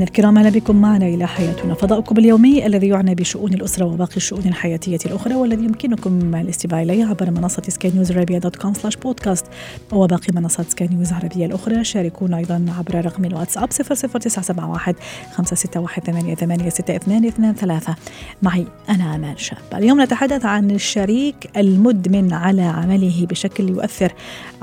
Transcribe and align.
مستمعينا 0.00 0.18
الكرام 0.18 0.38
أهلا 0.38 0.50
بكم 0.50 0.76
معنا 0.76 1.06
إلى 1.06 1.26
حياتنا. 1.26 1.74
فضاؤكم 1.74 2.18
اليومي 2.18 2.66
الذي 2.66 2.88
يعنى 2.88 3.14
بشؤون 3.14 3.54
الأسرة 3.54 3.84
وباقي 3.84 4.16
الشؤون 4.16 4.46
الحياتية 4.46 4.98
الأخرى 5.06 5.34
والذي 5.34 5.64
يمكنكم 5.64 6.34
الاستماع 6.34 6.82
إليه 6.82 7.04
عبر 7.04 7.30
منصة 7.30 7.62
سكاي 7.68 7.90
نيوز 7.90 8.12
dot 8.12 8.56
com 8.56 8.74
slash 8.74 8.96
بودكاست 8.96 9.46
وباقي 9.92 10.32
منصات 10.34 10.70
سكاي 10.70 10.88
نيوز 10.88 11.08
العربيه 11.08 11.46
الأخرى. 11.46 11.84
شاركونا 11.84 12.38
أيضا 12.38 12.66
عبر 12.78 13.04
رقم 13.04 13.24
الواتساب 13.24 13.68
00971 13.72 14.94
561 15.32 16.04
886223 16.04 17.94
معي 18.42 18.66
أنا 18.88 19.14
أمان 19.14 19.36
شاب. 19.36 19.58
اليوم 19.74 20.00
نتحدث 20.00 20.44
عن 20.44 20.70
الشريك 20.70 21.50
المدمن 21.56 22.32
على 22.32 22.62
عمله 22.62 23.26
بشكل 23.30 23.68
يؤثر 23.68 24.12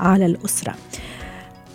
على 0.00 0.26
الأسرة. 0.26 0.74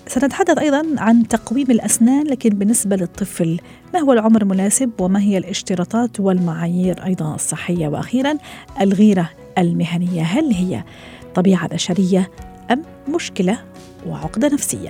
سنتحدث 0.07 0.57
أيضا 0.57 0.85
عن 0.97 1.27
تقويم 1.27 1.71
الأسنان 1.71 2.27
لكن 2.27 2.49
بالنسبة 2.49 2.95
للطفل 2.95 3.59
ما 3.93 3.99
هو 3.99 4.13
العمر 4.13 4.41
المناسب 4.41 4.91
وما 4.99 5.19
هي 5.19 5.37
الاشتراطات 5.37 6.19
والمعايير 6.19 7.05
أيضا 7.05 7.35
الصحية؟ 7.35 7.87
وأخيرا 7.87 8.37
الغيرة 8.81 9.29
المهنية 9.57 10.21
هل 10.21 10.53
هي 10.53 10.83
طبيعة 11.35 11.67
بشرية 11.67 12.31
أم 12.71 12.81
مشكلة 13.15 13.59
وعقدة 14.07 14.47
نفسية؟ 14.47 14.89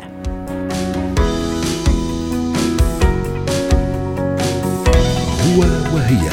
هو 5.43 5.62
وهي. 5.96 6.30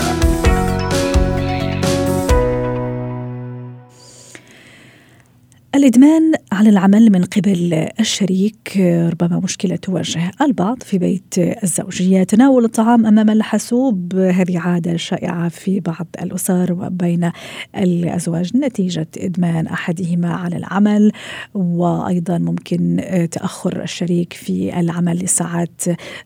الإدمان 5.75 6.33
على 6.53 6.69
العمل 6.69 7.13
من 7.13 7.25
قبل 7.25 7.89
الشريك 8.01 8.77
ربما 9.13 9.41
مشكلة 9.41 9.77
تواجه 9.77 10.31
البعض 10.41 10.83
في 10.83 10.99
بيت 10.99 11.35
الزوجية. 11.39 12.23
تناول 12.23 12.65
الطعام 12.65 13.07
أمام 13.07 13.31
الحاسوب 13.31 14.15
هذه 14.15 14.59
عادة 14.59 14.97
شائعة 14.97 15.49
في 15.49 15.81
بعض 15.81 16.07
الأسر 16.23 16.73
وبين 16.73 17.31
الأزواج 17.77 18.57
نتيجة 18.57 19.09
إدمان 19.19 19.67
أحدهما 19.67 20.35
على 20.35 20.57
العمل. 20.57 21.13
وأيضا 21.55 22.39
ممكن 22.39 23.05
تأخر 23.31 23.83
الشريك 23.83 24.33
في 24.33 24.81
العمل 24.81 25.17
لساعات 25.17 25.83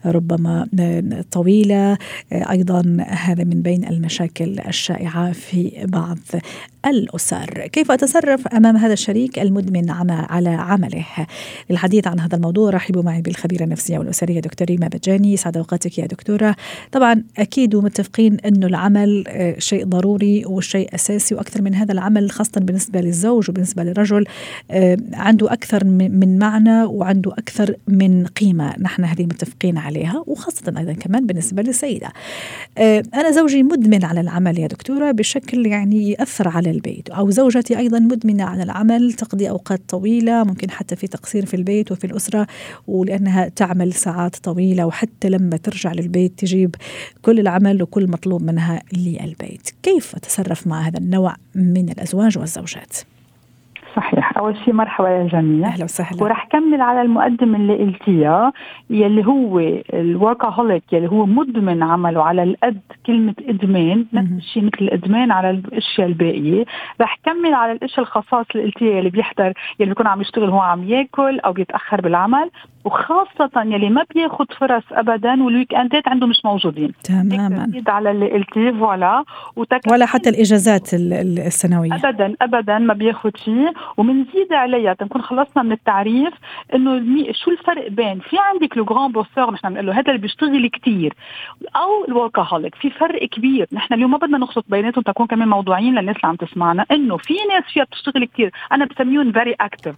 ربما 0.06 0.68
طويلة. 1.30 1.98
أيضا 2.32 2.96
هذا 3.08 3.44
من 3.44 3.62
بين 3.62 3.84
المشاكل 3.84 4.60
الشائعة 4.60 5.32
في 5.32 5.86
بعض 5.88 6.18
الأسر. 6.86 7.66
كيف 7.66 7.90
أتصرف 7.90 8.48
أمام 8.48 8.76
هذا 8.76 8.92
الشريك 8.92 9.38
المدمن 9.38 9.90
على 9.90 10.48
عمله؟ 10.48 11.06
للحديث 11.70 12.06
عن 12.06 12.20
هذا 12.20 12.36
الموضوع 12.36 12.70
رحبوا 12.70 13.02
معي 13.02 13.22
بالخبيرة 13.22 13.64
النفسية 13.64 13.98
والأسرية 13.98 14.40
دكتور 14.40 14.68
ريما 14.68 14.88
بجاني 14.88 15.36
سعد 15.36 15.56
أوقاتك 15.56 15.98
يا 15.98 16.06
دكتورة. 16.06 16.56
طبعا 16.92 17.24
أكيد 17.38 17.76
متفقين 17.76 18.36
أنه 18.40 18.66
العمل 18.66 19.24
شيء 19.58 19.84
ضروري 19.84 20.46
وشيء 20.46 20.94
أساسي 20.94 21.34
وأكثر 21.34 21.62
من 21.62 21.74
هذا 21.74 21.92
العمل 21.92 22.30
خاصة 22.30 22.60
بالنسبة 22.60 23.00
للزوج 23.00 23.50
وبالنسبة 23.50 23.82
للرجل 23.82 24.24
عنده 25.12 25.52
أكثر 25.52 25.84
من 25.84 26.38
معنى 26.38 26.82
وعنده 26.82 27.32
أكثر 27.32 27.74
من 27.88 28.26
قيمة. 28.26 28.74
نحن 28.80 29.04
هذه 29.04 29.24
متفقين 29.24 29.78
عليها 29.78 30.24
وخاصة 30.26 30.74
أيضا 30.78 30.92
كمان 30.92 31.26
بالنسبة 31.26 31.62
للسيدة. 31.62 32.08
أنا 33.14 33.30
زوجي 33.30 33.62
مدمن 33.62 34.04
على 34.04 34.20
العمل 34.20 34.58
يا 34.58 34.66
دكتورة 34.66 35.10
بشكل 35.10 35.66
يعني 35.66 36.10
يأثر 36.10 36.48
على 36.48 36.73
البيت 36.74 37.10
أو 37.10 37.30
زوجتي 37.30 37.78
أيضا 37.78 37.98
مدمنة 37.98 38.44
على 38.44 38.62
العمل 38.62 39.12
تقضي 39.12 39.50
أوقات 39.50 39.80
طويلة 39.88 40.44
ممكن 40.44 40.70
حتى 40.70 40.96
في 40.96 41.06
تقصير 41.06 41.46
في 41.46 41.54
البيت 41.54 41.92
وفي 41.92 42.06
الأسرة 42.06 42.46
ولأنها 42.86 43.48
تعمل 43.48 43.92
ساعات 43.92 44.36
طويلة 44.36 44.86
وحتى 44.86 45.28
لما 45.28 45.56
ترجع 45.56 45.92
للبيت 45.92 46.32
تجيب 46.38 46.74
كل 47.22 47.40
العمل 47.40 47.82
وكل 47.82 48.10
مطلوب 48.10 48.42
منها 48.42 48.82
للبيت 48.92 49.70
كيف 49.82 50.16
أتصرف 50.16 50.66
مع 50.66 50.80
هذا 50.80 50.98
النوع 50.98 51.36
من 51.54 51.88
الأزواج 51.88 52.38
والزوجات؟ 52.38 52.96
صحيح. 53.96 54.38
أول 54.38 54.56
شيء 54.64 54.74
مرحبا 54.74 55.08
يا 55.08 55.26
جميع. 55.26 55.68
أهلا 55.68 55.84
وسهلا. 55.84 56.22
ورح 56.22 56.44
كمل 56.44 56.80
على 56.80 57.02
المقدمه 57.02 57.56
اللي 57.56 57.76
قلتيها 57.76 58.52
يلي 58.90 59.26
هو 59.26 59.58
الوركهوليك 59.92 60.92
يلي 60.92 61.08
هو 61.08 61.26
مدمن 61.26 61.82
عمله 61.82 62.22
على 62.22 62.42
القد 62.42 62.80
كلمة 63.06 63.34
إدمان 63.48 64.06
نفس 64.12 64.32
الشيء 64.32 64.62
مثل 64.64 64.78
الإدمان 64.80 65.32
على 65.32 65.50
الأشياء 65.50 66.06
الباقية. 66.06 66.64
رح 67.00 67.18
كمل 67.24 67.54
على 67.54 67.72
الأشياء 67.72 68.00
الخصائص 68.00 68.46
اللي 68.54 68.66
قلتيها 68.66 68.98
يلي 68.98 69.10
بيحضر 69.10 69.52
يلي 69.80 69.88
بيكون 69.88 70.06
عم 70.06 70.20
يشتغل 70.20 70.50
هو 70.50 70.60
عم 70.60 70.84
ياكل 70.84 71.40
أو 71.40 71.52
بيتأخر 71.52 72.00
بالعمل. 72.00 72.50
وخاصة 72.84 73.62
يلي 73.62 73.90
ما 73.90 74.04
بياخد 74.14 74.52
فرص 74.52 74.82
ابدا 74.92 75.42
وال 75.42 75.74
weekend 75.74 76.04
ات 76.04 76.08
عنده 76.08 76.26
مش 76.26 76.44
موجودين. 76.44 76.92
تماما. 77.04 77.82
على 77.86 78.10
اللي 78.10 78.30
قلتيه 78.32 78.70
voilà. 78.70 79.24
ولا 79.90 80.06
حتى 80.06 80.30
الإجازات 80.30 80.94
السنوية. 80.94 81.94
ابدا 81.94 82.34
ابدا 82.42 82.78
ما 82.78 82.94
بياخد 82.94 83.36
شيء. 83.36 83.72
ومنزيد 83.96 84.52
عليها 84.52 84.94
تنكون 84.94 85.22
خلصنا 85.22 85.62
من 85.62 85.72
التعريف 85.72 86.34
إنه 86.74 87.02
شو 87.32 87.50
الفرق 87.50 87.88
بين 87.88 88.20
في 88.20 88.36
عندك 88.38 88.76
le 88.76 88.84
grand 88.84 89.12
bosseur 89.12 89.50
نحن 89.50 89.68
بنقول 89.68 89.86
له 89.86 89.92
هذا 89.92 90.08
اللي 90.08 90.18
بيشتغل 90.18 90.66
كثير 90.68 91.14
أو 91.76 92.04
ال 92.08 92.14
workaholic 92.14 92.74
في 92.74 92.90
فرق 92.90 93.24
كبير. 93.24 93.66
نحن 93.72 93.94
اليوم 93.94 94.10
ما 94.10 94.18
بدنا 94.18 94.38
نخلط 94.38 94.64
بيناتهم 94.68 95.02
تكون 95.02 95.26
كمان 95.26 95.48
موضوعيين 95.48 95.94
للناس 95.94 96.16
اللي 96.16 96.28
عم 96.28 96.36
تسمعنا 96.36 96.86
إنه 96.90 97.16
في 97.16 97.34
ناس 97.34 97.64
فيها 97.72 97.84
بتشتغل 97.84 98.24
كثير 98.24 98.50
أنا 98.72 98.84
بسميهم 98.84 99.32
very 99.32 99.54
active 99.60 99.94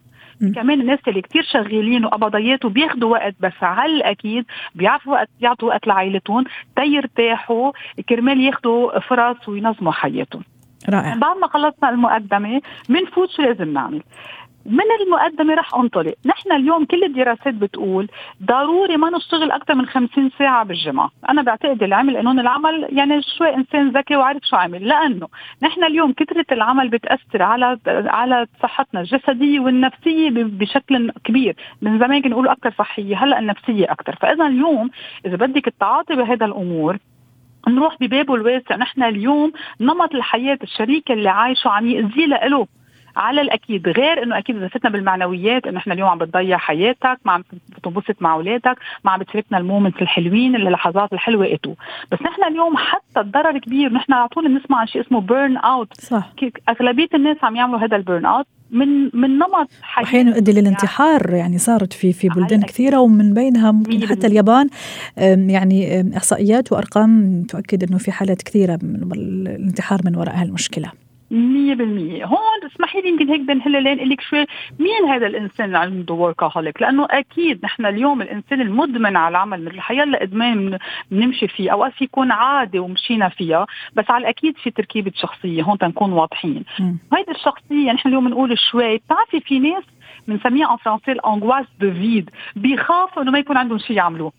كمان 0.55 0.81
الناس 0.81 0.99
اللي 1.09 1.23
كتير 1.23 1.43
شغالين 1.43 2.05
وقبضيات 2.05 2.65
وبياخدوا 2.65 3.11
وقت 3.11 3.35
بس 3.41 3.63
على 3.63 3.93
الاكيد 3.93 4.45
بيعرفوا 4.75 5.13
وقت 5.13 5.29
يعطوا 5.41 5.69
وقت 5.69 5.87
لعائلتهم؟ 5.87 6.45
تيرتاحوا 6.77 7.73
كرمال 8.09 8.41
ياخدوا 8.41 9.01
فرص 9.01 9.49
وينظموا 9.49 9.93
حياتهم. 9.93 10.43
رائع. 10.89 11.15
بعد 11.15 11.37
ما 11.37 11.47
خلصنا 11.47 11.91
المقدمة 11.91 12.61
بنفوت 12.89 13.31
شو 13.31 13.43
لازم 13.43 13.73
نعمل؟ 13.73 14.03
من 14.67 14.85
المقدمة 15.01 15.55
رح 15.55 15.75
أنطلق، 15.75 16.15
نحن 16.27 16.53
اليوم 16.53 16.85
كل 16.85 17.05
الدراسات 17.05 17.55
بتقول 17.55 18.09
ضروري 18.43 18.97
ما 18.97 19.11
نشتغل 19.11 19.51
أكثر 19.51 19.75
من 19.75 19.87
50 19.87 20.31
ساعة 20.39 20.65
بالجمعة، 20.65 21.11
أنا 21.29 21.43
بعتقد 21.43 21.83
اللي 21.83 21.95
عمل 21.95 22.17
قانون 22.17 22.41
العمل 22.41 22.89
يعني 22.93 23.23
شوي 23.39 23.55
إنسان 23.55 23.89
ذكي 23.89 24.17
وعارف 24.17 24.43
شو 24.45 24.57
عمل، 24.57 24.89
لأنه 24.89 25.29
نحن 25.63 25.85
اليوم 25.85 26.13
كثرة 26.13 26.47
العمل 26.53 26.89
بتأثر 26.89 27.43
على 27.43 27.79
على 27.87 28.47
صحتنا 28.63 29.01
الجسدية 29.01 29.61
والنفسية 29.61 30.31
بشكل 30.31 31.13
كبير، 31.25 31.57
من 31.83 31.99
زمان 31.99 32.23
كنا 32.23 32.31
نقول 32.31 32.49
أكثر 32.49 32.73
صحية، 32.79 33.25
هلأ 33.25 33.39
النفسية 33.39 33.85
أكثر، 33.85 34.17
فإذا 34.17 34.47
اليوم 34.47 34.91
إذا 35.27 35.37
بدك 35.37 35.69
التعاطي 35.69 36.15
بهذا 36.15 36.47
الأمور 36.47 36.99
نروح 37.69 37.97
ببابه 38.01 38.35
الواسع. 38.35 38.77
نحن 38.77 39.03
اليوم 39.03 39.53
نمط 39.81 40.15
الحياة 40.15 40.59
الشريك 40.63 41.11
اللي 41.11 41.29
عايشه 41.29 41.69
عم 41.69 41.87
يأذيه 41.87 42.27
له 42.27 42.67
على 43.17 43.41
الأكيد. 43.41 43.89
غير 43.89 44.23
إنه 44.23 44.39
أكيد 44.39 44.57
إذا 44.57 44.69
فتنا 44.69 44.91
بالمعنويات 44.91 45.67
إنه 45.67 45.79
إحنا 45.79 45.95
اليوم 45.95 46.09
عم 46.09 46.19
بتضيع 46.19 46.59
حياتك 46.59 47.19
ما 47.25 47.33
عم 47.33 47.45
تنبسط 47.83 48.17
مع 48.21 48.35
أولادك 48.35 48.77
ما 49.05 49.11
عم 49.11 49.21
بتشاركنا 49.21 49.59
ال 49.59 49.64
moments 49.64 50.03
الحلوين 50.03 50.57
اللحظات 50.57 51.13
الحلوة 51.13 51.55
et 51.55 51.61
tout. 51.61 51.75
بس 52.13 52.23
نحن 52.23 52.45
اليوم 52.45 52.77
حتى 52.77 53.21
الضرر 53.21 53.59
كبير. 53.59 53.93
نحن 53.93 54.13
على 54.13 54.29
طول 54.29 54.49
بنسمع 54.49 54.79
عن 54.79 54.87
شيء 54.87 55.03
اسمه 55.03 55.21
burn 55.21 55.57
out 55.57 56.01
صح. 56.01 56.33
أغلبية 56.69 57.09
الناس 57.15 57.37
عم 57.43 57.57
يعملوا 57.57 57.81
هذا 57.81 57.97
ال 57.97 58.03
burn 58.03 58.27
out 58.27 58.47
من 58.71 59.11
من 59.15 59.39
نمط 59.39 59.69
حياه 59.83 60.05
أحيانا 60.05 60.31
يؤدي 60.31 60.53
للانتحار. 60.53 61.31
يعني 61.31 61.59
صارت 61.59 61.93
في 61.93 62.13
في 62.13 62.29
بلدان 62.29 62.63
كثيرة 62.63 63.01
ومن 63.01 63.35
بينها 63.35 63.73
ممكن 63.73 64.07
حتى 64.07 64.27
اليابان 64.27 64.69
يعني 65.49 66.11
إحصائيات 66.17 66.73
وأرقام 66.73 67.43
تؤكد 67.49 67.89
إنه 67.89 67.99
في 67.99 68.13
حالات 68.13 68.43
كثيرة 68.43 68.79
من 68.83 69.13
الانتحار 69.13 70.01
من 70.05 70.17
وراء 70.17 70.37
هالمشكلة. 70.37 70.91
مية 71.31 71.75
بالمية. 71.75 72.25
هون 72.25 72.71
اسمحي 72.75 73.01
لي 73.01 73.09
يمكن 73.09 73.29
هيك 73.29 73.41
بين 73.41 73.63
هلالين 73.63 74.09
لك 74.09 74.21
شوي. 74.21 74.47
مين 74.79 75.11
هذا 75.11 75.27
الإنسان 75.27 75.67
اللي 75.67 75.79
عنده 75.79 76.15
workaholic 76.15 76.83
لأنه 76.83 77.07
أكيد 77.11 77.65
نحن 77.65 77.87
اليوم 77.87 78.23
الإنسان 78.23 78.61
المدمن 78.61 79.17
على 79.17 79.29
العمل 79.29 79.65
مثل 79.65 79.81
حيلا 79.81 80.23
إدمان 80.23 80.79
بنمشي 81.11 81.49
فيه 81.49 81.71
أوقات 81.73 82.03
يكون 82.03 82.33
عادي 82.33 82.79
ومشينا 82.79 83.29
فيها 83.29 83.67
بس 83.95 84.05
على 84.11 84.23
الأكيد 84.23 84.57
في 84.59 84.71
تركيبة 84.71 85.13
شخصية 85.15 85.63
هون 85.63 85.79
تنكون 85.79 86.13
واضحين. 86.13 86.65
هيدي 87.13 87.31
الشخصية 87.31 87.93
نحن 87.93 88.09
اليوم 88.09 88.25
بنقول 88.29 88.59
شوي 88.59 88.97
بتعرفي 88.97 89.41
في 89.41 89.59
ناس 89.59 89.85
بنسميها 90.29 90.73
en 90.73 90.77
français 90.77 91.13
l'angoisse 91.13 91.67
du 91.81 91.91
vide 91.93 92.31
بيخافوا 92.57 93.23
إنه 93.23 93.31
ما 93.31 93.39
يكون 93.39 93.57
عندهم 93.57 93.79
شيء 93.79 93.97
يعملوه 93.97 94.33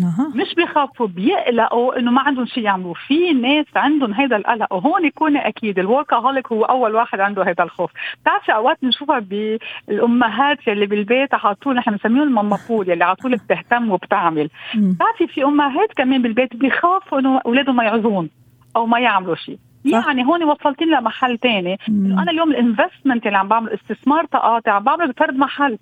أها. 0.00 0.32
مش 0.34 0.54
بيخافوا 0.54 1.06
بيقلقوا 1.06 1.98
إنه 1.98 2.10
ما 2.10 2.20
عندهم 2.20 2.46
شيء 2.46 2.64
يعملوا 2.64 2.94
في 3.06 3.32
ناس 3.32 3.66
عندهم 3.76 4.12
هيدا 4.12 4.36
القلق 4.36 4.72
وهون 4.72 5.10
كوني 5.10 5.48
أكيد 5.48 5.78
ال 5.78 5.85
workaholic 5.85 6.52
هو 6.52 6.64
أول 6.64 6.94
واحد 6.94 7.20
عنده 7.20 7.42
هيدا 7.42 7.64
الخوف 7.64 7.90
بتعرفي 8.22 8.54
أوقات 8.54 8.78
بنشوفها 8.82 9.18
بالأمهات 9.18 10.66
يلي 10.68 10.86
بالبيت 10.86 11.34
على 11.34 11.54
طول 11.54 11.74
نحن 11.76 11.90
بنسميهم 11.90 12.22
ال 12.22 12.28
maman 12.28 12.58
poule 12.58 12.88
يلي 12.90 13.04
على 13.04 13.16
طول 13.16 13.36
بتهتم 13.36 13.90
وبتعمل. 13.90 14.50
بتعرفي 14.74 15.26
في 15.26 15.44
أمهات 15.44 15.92
كمان 15.96 16.22
بالبيت 16.22 16.56
بيخافوا 16.56 17.18
إنه 17.18 17.40
أولادهم 17.46 17.76
ما 17.76 17.84
يعوزون 17.84 18.30
أو 18.76 18.86
ما 18.86 18.98
يعملوا 19.00 19.34
شيء. 19.34 19.58
يعني 19.84 20.24
هون 20.26 20.44
وصلتني 20.44 20.86
لمحل 20.90 21.38
تاني. 21.38 21.78
انه 21.88 22.22
أنا 22.22 22.30
اليوم 22.30 22.50
الإنفستمنت 22.50 23.26
اللي 23.26 23.38
عم 23.38 23.48
بعمل 23.48 23.70
استثمار 23.70 24.24
تقاطع 24.24 24.72
عم 24.72 24.84
بعمله 24.84 25.06
بفرد 25.12 25.36
محل 25.36 25.78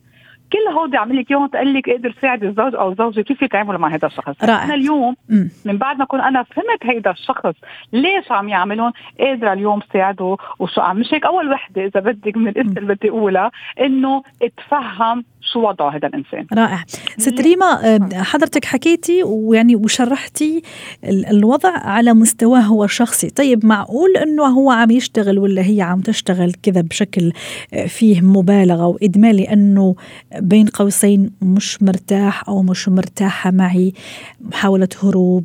كل 0.54 0.72
هودي 0.78 0.96
عم 0.96 1.12
لك 1.12 1.30
إياهم 1.30 1.46
تقول 1.46 1.74
لك 1.74 1.88
أقدر 1.88 2.14
ساعد 2.22 2.44
الزوج 2.44 2.74
أو 2.74 2.92
الزوجه 2.92 3.20
كيف 3.20 3.42
يتعاملوا 3.42 3.78
مع 3.78 3.94
هذا 3.94 4.06
الشخص. 4.06 4.34
رائع. 4.44 4.64
أنا 4.64 4.74
اليوم. 4.74 5.16
من 5.64 5.78
بعد 5.78 5.96
ما 5.98 6.04
أكون 6.04 6.20
أنا 6.20 6.42
فهمت 6.42 6.78
هيدا 6.94 7.10
الشخص 7.10 7.54
ليش 7.92 8.30
عم 8.32 8.48
يعملون 8.48 8.92
قادرة 9.20 9.52
اليوم 9.52 9.80
ساعده 9.92 10.36
وشو 10.58 10.80
عم 10.80 10.96
مش 10.96 11.14
هيك 11.14 11.24
أول 11.26 11.52
وحدة 11.52 11.84
إذا 11.84 12.00
بدك 12.00 12.36
من 12.36 12.48
الاسم 12.48 12.78
اللي 12.78 12.94
بدي 12.94 13.08
أقولها 13.10 13.50
إنه 13.80 14.22
اتفهم 14.42 15.24
شو 15.52 15.68
وضعه 15.68 15.90
هذا 15.96 16.08
الإنسان. 16.08 16.46
رائع. 16.52 16.84
ست 17.18 17.40
ريما 17.40 17.66
آه، 17.66 18.22
حضرتك 18.22 18.64
حكيتي 18.64 19.22
ويعني 19.22 19.76
وشرحتي 19.76 20.62
ال- 21.04 21.26
الوضع 21.26 21.70
على 21.78 22.12
مستواه 22.14 22.60
هو 22.60 22.84
الشخصي 22.84 23.30
طيب 23.30 23.66
معقول 23.66 24.16
إنه 24.16 24.42
هو 24.44 24.70
عم 24.70 24.90
يشتغل 24.90 25.38
ولا 25.38 25.62
هي 25.66 25.82
عم 25.82 26.00
تشتغل 26.00 26.52
كذا 26.62 26.80
بشكل 26.80 27.32
آه، 27.74 27.86
فيه 27.86 28.20
مبالغة 28.20 28.86
وإدمان 28.86 29.34
لأنه 29.36 29.94
بين 30.44 30.66
قوسين 30.66 31.30
مش 31.42 31.82
مرتاح 31.82 32.48
أو 32.48 32.62
مش 32.62 32.88
مرتاحة 32.88 33.50
معي 33.50 33.92
محاولة 34.40 34.88
هروب 35.02 35.44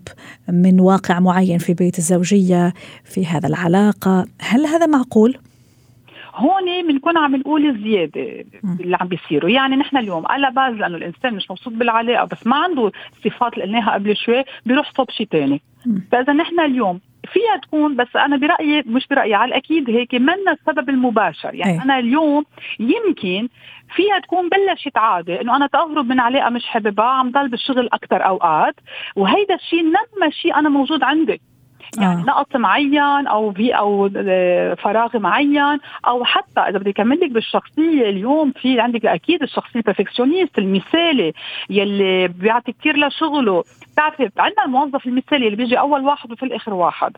من 0.50 0.80
واقع 0.80 1.20
معين 1.20 1.58
في 1.58 1.74
بيت 1.74 1.98
الزوجية 1.98 2.74
في 3.06 3.26
هذا 3.26 3.48
العلاقة 3.48 4.26
هل 4.42 4.66
هذا 4.66 4.86
معقول؟ 4.86 5.38
هون 6.36 6.88
بنكون 6.88 7.18
عم 7.18 7.36
نقول 7.36 7.84
زيادة. 7.84 8.46
اللي 8.80 8.98
عم 9.02 9.08
بيصيروا 9.08 9.50
يعني 9.50 9.76
نحن 9.76 9.98
اليوم 9.98 10.28
على 10.28 10.52
باز 10.52 10.74
لأنه 10.74 10.98
الإنسان 10.98 11.34
مش 11.34 11.52
مبسوط 11.52 11.74
بالعلاقة 11.74 12.26
بس 12.26 12.48
ما 12.48 12.56
عنده 12.56 12.92
الصفات 13.18 13.54
اللي 13.54 13.66
قلناها 13.66 13.94
قبل 13.94 14.18
شوي 14.18 14.44
بيروح 14.66 14.92
صوب 14.98 15.10
شيء 15.10 15.28
ثاني. 15.32 15.62
فإذا 16.12 16.34
نحن 16.34 16.60
اليوم 16.60 17.00
فيها 17.28 17.58
تكون 17.62 17.96
بس 17.96 18.16
أنا 18.16 18.38
برأيي 18.38 18.84
مش 18.86 19.08
برأيي 19.08 19.34
على 19.34 19.50
الأكيد 19.50 19.90
هيك 19.90 20.16
منا 20.16 20.52
السبب 20.52 20.90
المباشر 20.90 21.56
يعني 21.56 21.74
أي. 21.74 21.84
أنا 21.84 22.00
اليوم 22.00 22.46
يمكن 22.80 23.48
فيها 23.96 24.20
تكون 24.20 24.50
بلشت 24.50 24.98
عادة 24.98 25.42
إنه 25.42 25.56
أنا 25.56 25.68
تهرب 25.68 26.06
من 26.06 26.20
علاقه 26.20 26.50
مش 26.50 26.66
حاببها 26.66 27.06
عم 27.06 27.32
ضل 27.32 27.50
بالشغل 27.50 27.90
أكثر 27.94 28.26
أوقات 28.26 28.76
وهيدا 29.16 29.56
الشيء 29.56 29.84
نما 29.84 30.30
شيء 30.30 30.56
أنا 30.56 30.70
موجود 30.70 31.04
عندي 31.04 31.42
يعني 31.98 32.22
آه. 32.22 32.26
نقص 32.26 32.56
معين 32.56 33.28
أو 33.28 33.52
في 33.52 33.72
أو 33.72 34.10
آه، 34.18 34.74
فراغ 34.74 35.20
معين 35.20 35.80
أو 36.08 36.24
حتى 36.26 36.60
إذا 36.60 36.78
بدي 36.78 36.90
أكمل 36.90 37.20
لك 37.20 37.32
بالشخصية 37.32 38.10
اليوم 38.10 38.52
في 38.52 38.80
عندك 38.80 39.06
أكيد 39.06 39.44
الشخصية 39.44 39.80
البرفكشنست 39.80 40.58
المثالي 40.58 41.34
يلي 41.70 42.28
بيعطي 42.28 42.72
كثير 42.72 43.08
لشغله 43.08 43.64
بتعرفي 43.92 44.30
عندنا 44.38 44.66
الموظف 44.66 45.06
المثالي 45.06 45.46
اللي 45.46 45.58
بيجي 45.58 45.80
أول 45.80 46.06
واحد 46.06 46.32
وفي 46.32 46.44
الآخر 46.44 46.74
واحد 46.74 47.18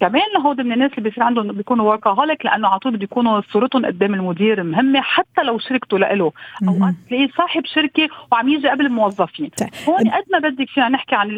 كمان 0.00 0.22
لهود 0.38 0.60
من 0.60 0.72
الناس 0.72 0.90
اللي 0.98 1.08
بيصير 1.08 1.22
عندهم 1.24 1.52
بيكونوا 1.52 1.90
وركهوليك 1.90 2.44
لأنه 2.44 2.68
على 2.68 2.78
طول 2.78 2.92
بده 2.92 3.04
يكونوا 3.04 3.40
صورتهم 3.52 3.86
قدام 3.86 4.14
المدير 4.14 4.62
مهمة 4.62 5.00
حتى 5.00 5.42
لو 5.44 5.58
شركته 5.58 5.98
لإله. 5.98 6.32
أوقات. 6.68 6.94
تلاقيه 7.08 7.28
صاحب 7.38 7.62
شركة 7.74 8.08
وعم 8.32 8.48
يجي 8.48 8.68
قبل 8.68 8.86
الموظفين. 8.86 9.50
طيب. 9.58 9.68
هون 9.88 9.98
قد 10.10 10.22
ما 10.32 10.38
بدك 10.48 10.68
فينا 10.68 10.88
نحكي 10.88 11.14
عن 11.14 11.28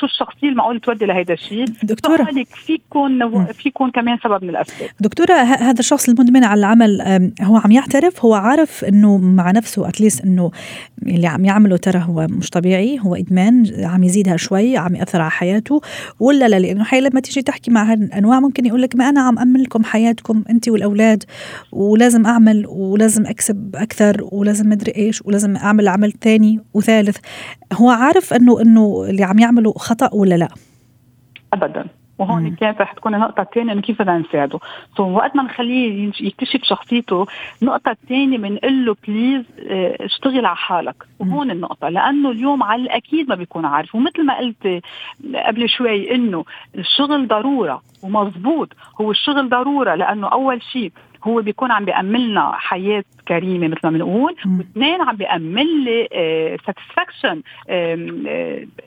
شو 0.00 0.06
الشخصية 0.06 0.48
المعقول 0.48 0.80
تودي 0.80 1.06
لهيدا 1.06 1.34
الشيء. 1.34 1.64
دكتورة 1.82 2.16
سؤالك 2.24 2.46
في 2.46 2.72
يكون 2.72 3.44
في 3.52 3.68
يكون 3.68 3.90
كمان 3.90 4.18
سبب 4.24 4.44
من 4.44 4.50
الأسباب. 4.50 4.88
دكتورة 5.00 5.32
ه- 5.34 5.62
هذا 5.70 5.78
الشخص 5.80 6.08
المدمن 6.08 6.44
على 6.44 6.58
العمل 6.58 7.00
هو 7.42 7.56
عم 7.56 7.70
يعترف؟ 7.72 8.24
هو 8.24 8.34
عارف 8.34 8.84
إنه 8.84 9.18
مع 9.18 9.50
نفسه 9.50 9.88
اتليست 9.88 10.24
إنه 10.24 10.50
اللي 11.06 11.26
عم 11.26 11.44
يعمله 11.44 11.76
ترى 11.76 11.98
هو 12.08 12.26
مش 12.30 12.50
طبيعي 12.50 12.98
هو 13.00 13.14
إدمان 13.14 13.64
عم 13.84 14.04
يزيدها 14.04 14.36
شوي 14.36 14.76
عم 14.76 14.94
يأثر 14.96 15.20
على 15.20 15.30
حياته 15.30 15.80
ولا 16.20 16.48
لا؟ 16.48 16.58
لأنه 16.58 16.84
حي 16.84 17.00
لما 17.00 17.20
تيجي 17.20 17.42
تحكي 17.42 17.70
مع 17.70 17.96
هالانواع 18.04 18.40
ممكن 18.40 18.66
يقول 18.66 18.82
لك 18.82 18.96
ما 18.96 19.08
أنا 19.08 19.20
عم 19.20 19.38
امن 19.38 19.60
لكم 19.60 19.84
حياتكم 19.84 20.44
انت 20.50 20.68
والأولاد 20.68 21.24
ولازم 21.72 22.26
أعمل 22.26 22.66
ولازم 22.66 23.26
أكسب 23.26 23.76
أكثر 23.76 24.28
ولازم 24.32 24.68
مدري 24.68 24.92
إيش 24.96 25.22
ولازم 25.26 25.56
أعمل 25.56 25.88
عمل 25.88 26.12
ثاني 26.12 26.60
وثالث. 26.74 27.16
هو 27.72 27.90
عارف 27.90 28.32
إنه 28.32 28.60
إنه 28.60 29.04
اللي 29.08 29.24
عم 29.24 29.38
يعمله 29.38 29.72
خطأ 29.72 30.14
ولا 30.14 30.34
لا؟ 30.34 30.48
ابدا. 31.52 31.86
وهون 32.18 32.42
مم. 32.42 32.54
كانت 32.54 32.80
رح 32.80 32.92
تكون 32.92 33.14
النقطة 33.14 33.40
الثانية 33.40 33.72
إنه 33.72 33.80
كيف 33.80 34.02
بدنا 34.02 34.18
نساعده، 34.18 34.58
so 34.96 35.02
وقت 35.02 35.36
ما 35.36 35.42
نخليه 35.42 36.10
يكتشف 36.20 36.60
شخصيته، 36.62 37.26
النقطة 37.62 37.90
الثانية 37.90 38.38
بنقول 38.38 38.86
له 38.86 38.96
please 39.08 39.44
آه، 39.68 39.96
اشتغل 40.00 40.46
على 40.46 40.56
حالك، 40.56 41.04
وهون 41.18 41.50
النقطة. 41.50 41.88
لأنه 41.88 42.30
اليوم 42.30 42.62
على 42.62 42.82
الأكيد 42.82 43.28
ما 43.28 43.34
بيكون 43.34 43.64
عارف، 43.64 43.94
ومثل 43.94 44.26
ما 44.26 44.38
قلت 44.38 44.82
قبل 45.46 45.68
شوي 45.68 46.14
إنه 46.14 46.44
الشغل 46.78 47.28
ضرورة 47.28 47.82
ومزبوط، 48.02 48.68
هو 49.00 49.10
الشغل 49.10 49.48
ضرورة 49.48 49.94
لأنه 49.94 50.28
أول 50.28 50.62
شيء 50.62 50.92
هو 51.24 51.42
بيكون 51.42 51.70
عم 51.72 51.84
بيأمن 51.84 52.20
لنا 52.20 52.52
حياة 52.54 53.04
كريمة 53.28 53.68
مثل 53.68 53.80
ما 53.84 53.90
بنقول،. 53.90 54.36
واثنين 54.58 55.00
عم 55.02 55.16
بيأمن 55.16 55.84
لي 55.84 56.08
satisfaction 56.66 57.42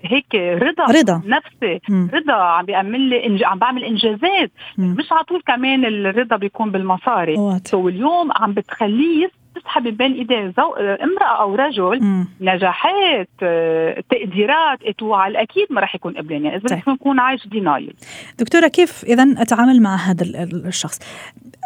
هيك 0.03 0.35
رضا 0.35 0.83
رضا. 0.85 1.21
نفسي 1.25 1.79
مم. 1.89 2.09
رضا 2.13 2.33
عم 2.33 2.65
بيعمل 2.65 3.01
لي 3.01 3.25
إنج... 3.25 3.43
عم 3.43 3.59
بعمل 3.59 3.83
إنجازات 3.83 4.51
مم. 4.77 4.95
مش 4.99 5.11
على 5.11 5.23
طول 5.23 5.41
كمان 5.47 5.85
الرضا 5.85 6.35
بيكون 6.35 6.71
بالمصاري. 6.71 7.35
so 7.65 7.89
اليوم 7.89 8.31
عم 8.31 8.53
بتخليه 8.53 9.31
تسحب 9.55 9.83
بين 9.83 10.13
إيديه 10.13 10.53
زو... 10.57 10.73
امرأة 10.73 11.41
أو 11.41 11.55
رجل 11.55 11.99
مم. 12.03 12.27
نجاحات 12.41 13.29
آه، 13.43 14.03
تقديرات 14.09 14.83
et 14.83 14.93
tout 14.93 15.13
على 15.13 15.31
الأكيد 15.31 15.67
ما 15.69 15.81
راح 15.81 15.95
يكون 15.95 16.13
قبلان 16.13 16.45
يعني 16.45 16.57
إذا 16.57 16.67
طيب. 16.67 16.95
يكون 16.95 17.19
عايش 17.19 17.47
denial 17.47 17.93
دكتورة 18.39 18.67
كيف 18.67 19.03
إذا 19.03 19.35
أتعامل 19.37 19.81
مع 19.81 19.95
هذا 19.95 20.23
ال- 20.23 20.35
ال- 20.35 20.67
الشخص 20.67 20.99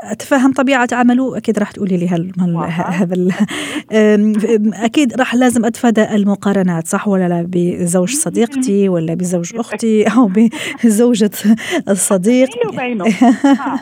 أتفهم 0.03 0.53
طبيعة 0.53 0.87
عمله 0.91 1.37
أكيد 1.37 1.59
راح 1.59 1.71
تقولي 1.71 1.97
لي 1.97 2.07
واضح. 2.39 2.89
هذا 3.01 3.27
أكيد 4.73 5.13
راح 5.13 5.35
لازم 5.35 5.65
أتفادى 5.65 6.15
المقارنات 6.15 6.87
صح 6.87 7.07
ولا 7.07 7.29
لا 7.29 7.45
بزوج 7.47 8.15
صديقتي 8.15 8.89
ولا 8.89 9.13
بزوج 9.13 9.55
أختي 9.59 10.03
أو 10.03 10.31
بزوجة 10.83 11.31
الصديق 11.89 12.49
آه. 13.43 13.79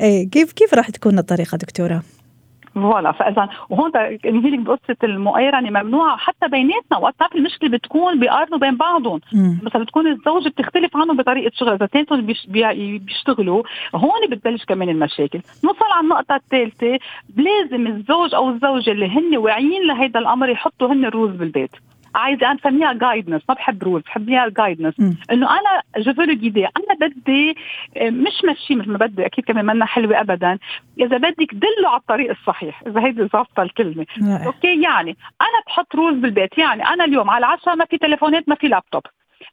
إيه، 0.00 0.30
كيف 0.30 0.52
كيف 0.52 0.74
راح 0.74 0.90
تكون 0.90 1.18
الطريقة 1.18 1.56
دكتورة؟ 1.56 2.02
voilà 2.82 3.12
فإذا 3.12 3.48
وهون 3.70 3.96
انهي 3.96 4.50
لك 4.50 4.58
بقصه 4.58 4.96
المقارنه 5.04 5.70
ممنوعة 5.82 6.16
حتى 6.16 6.48
بيناتنا. 6.48 6.98
وقت 6.98 7.34
المشكلة 7.34 7.70
بتكون 7.70 8.20
بيقارنوا 8.20 8.58
بين 8.58 8.76
بعضهم. 8.76 9.20
مثلا 9.62 9.82
بتكون 9.82 10.06
الزوجة 10.06 10.48
بتختلف 10.48 10.96
عنه 10.96 11.14
بطريقة 11.14 11.50
شغل. 11.54 11.72
إذا 11.72 11.84
اثنيناتهم 11.84 12.20
بيش- 12.20 12.46
بي- 12.46 12.98
بيشتغلوا 12.98 13.62
هون 13.94 14.10
بتبلش 14.30 14.64
كمان 14.64 14.88
المشاكل. 14.88 15.40
نوصل 15.64 15.84
على 15.94 16.04
النقطة 16.04 16.34
الثالثة. 16.36 16.98
لازم 17.36 17.86
الزوج 17.86 18.34
أو 18.34 18.50
الزوجة 18.50 18.90
اللي 18.90 19.06
هن 19.06 19.36
واعيين 19.36 19.86
لهيدا 19.86 20.18
الأمر 20.20 20.48
يحطوا 20.48 20.88
هن 20.92 21.04
ال 21.04 21.09
rules 21.09 21.36
بالبيت. 21.36 21.70
عايزة 22.16 22.46
أنا 22.46 22.54
بسميها 22.54 22.92
guidance 22.92 23.42
ما 23.48 23.54
بحب 23.54 23.82
rules 23.82 24.04
بحبيها 24.04 24.48
guidance 24.48 25.00
مم. 25.00 25.16
إنه 25.32 25.50
أنا 25.50 25.82
je 25.98 26.05
voudrais 26.05 26.32
guider 26.32 26.64
أنا 26.66 27.08
بدي 27.08 27.56
مش 28.00 28.32
مشي 28.50 28.74
مثل 28.74 28.90
ما 28.90 28.98
بدي 28.98 29.26
أكيد 29.26 29.44
كمان 29.44 29.64
منا 29.64 29.84
حلوة 29.84 30.20
ابدا. 30.20 30.58
إذا 31.00 31.16
بدك 31.16 31.54
دله 31.54 31.88
على 31.88 32.00
الطريق 32.00 32.30
الصحيح 32.30 32.82
إذا 32.86 33.00
هيدي 33.00 33.24
ظابطة 33.24 33.62
الكلمة. 33.62 34.06
رائع. 34.22 34.46
okay 34.46 34.82
يعني 34.82 35.16
أنا 35.40 35.62
بحط 35.66 35.94
rules 35.94 36.18
بالبيت. 36.18 36.58
يعني 36.58 36.86
أنا 36.88 37.04
اليوم 37.04 37.30
على 37.30 37.46
العشاء 37.46 37.76
ما 37.76 37.84
في 37.84 37.98
تليفونات 37.98 38.48
ما 38.48 38.54
في 38.54 38.68
لابتوب 38.68 39.02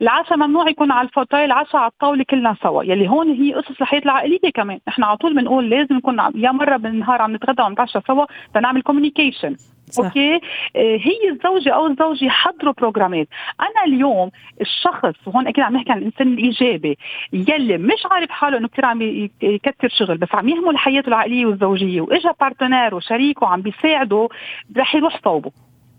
العشاء 0.02 0.38
ممنوع 0.38 0.70
يكون 0.70 0.92
على 0.92 1.08
ال 1.08 1.12
fauteuil 1.12 1.46
العشاء 1.46 1.82
على 1.82 1.92
الطاولة 1.92 2.24
كلنا 2.30 2.56
سوا. 2.64 2.84
يلي 2.84 3.10
هون 3.10 3.32
هي 3.32 3.54
قصص 3.54 3.82
الحياة 3.82 4.02
العائلية 4.02 4.52
كمان. 4.54 4.80
نحن 4.88 5.04
على 5.04 5.18
طول 5.18 5.36
بنقول 5.36 5.70
لازم 5.70 5.96
نكون 5.96 6.18
يا 6.36 6.52
مرة 6.52 6.78
بالنهار 6.78 7.22
عم 7.22 7.36
نتغدى 7.36 7.62
وعم 7.62 7.72
نتعشى 7.72 8.00
سوا 8.08 8.26
تنعمل 8.54 8.82
communication 8.82 9.56
صح. 9.94 10.04
okay؟ 10.06 10.36
آه، 10.36 10.40
هي 10.76 11.30
الزوجة 11.30 11.74
أو 11.74 11.88
الزوج 11.88 12.24
يحضروا 12.24 12.74
بروجرامات. 12.74 13.28
أنا 13.62 13.94
اليوم 13.94 14.32
الشخص 14.62 15.28
وهون 15.28 15.48
أكيد 15.48 15.64
عم 15.64 15.76
نحكي 15.76 15.92
عن 15.92 15.98
الإنسان 15.98 16.34
الإيجابي 16.34 16.98
يلي 17.34 17.78
مش 17.78 18.06
عارف 18.12 18.30
حاله 18.30 18.58
إنه 18.58 18.68
كثير 18.68 18.86
عم 18.86 19.02
يكثر 19.42 19.90
شغل 19.90 20.18
بس 20.18 20.28
عم 20.34 20.50
يهمل 20.50 20.78
حياته 20.78 21.08
العائلية 21.08 21.46
والزوجية 21.46 22.02
وإجا 22.02 22.32
partner 22.42 22.96
وشريكه 22.96 23.48
عم 23.48 23.62
بيساعده 23.62 24.30
رح 24.78 24.96
يروح 24.96 25.20
صوبه. 25.24 25.52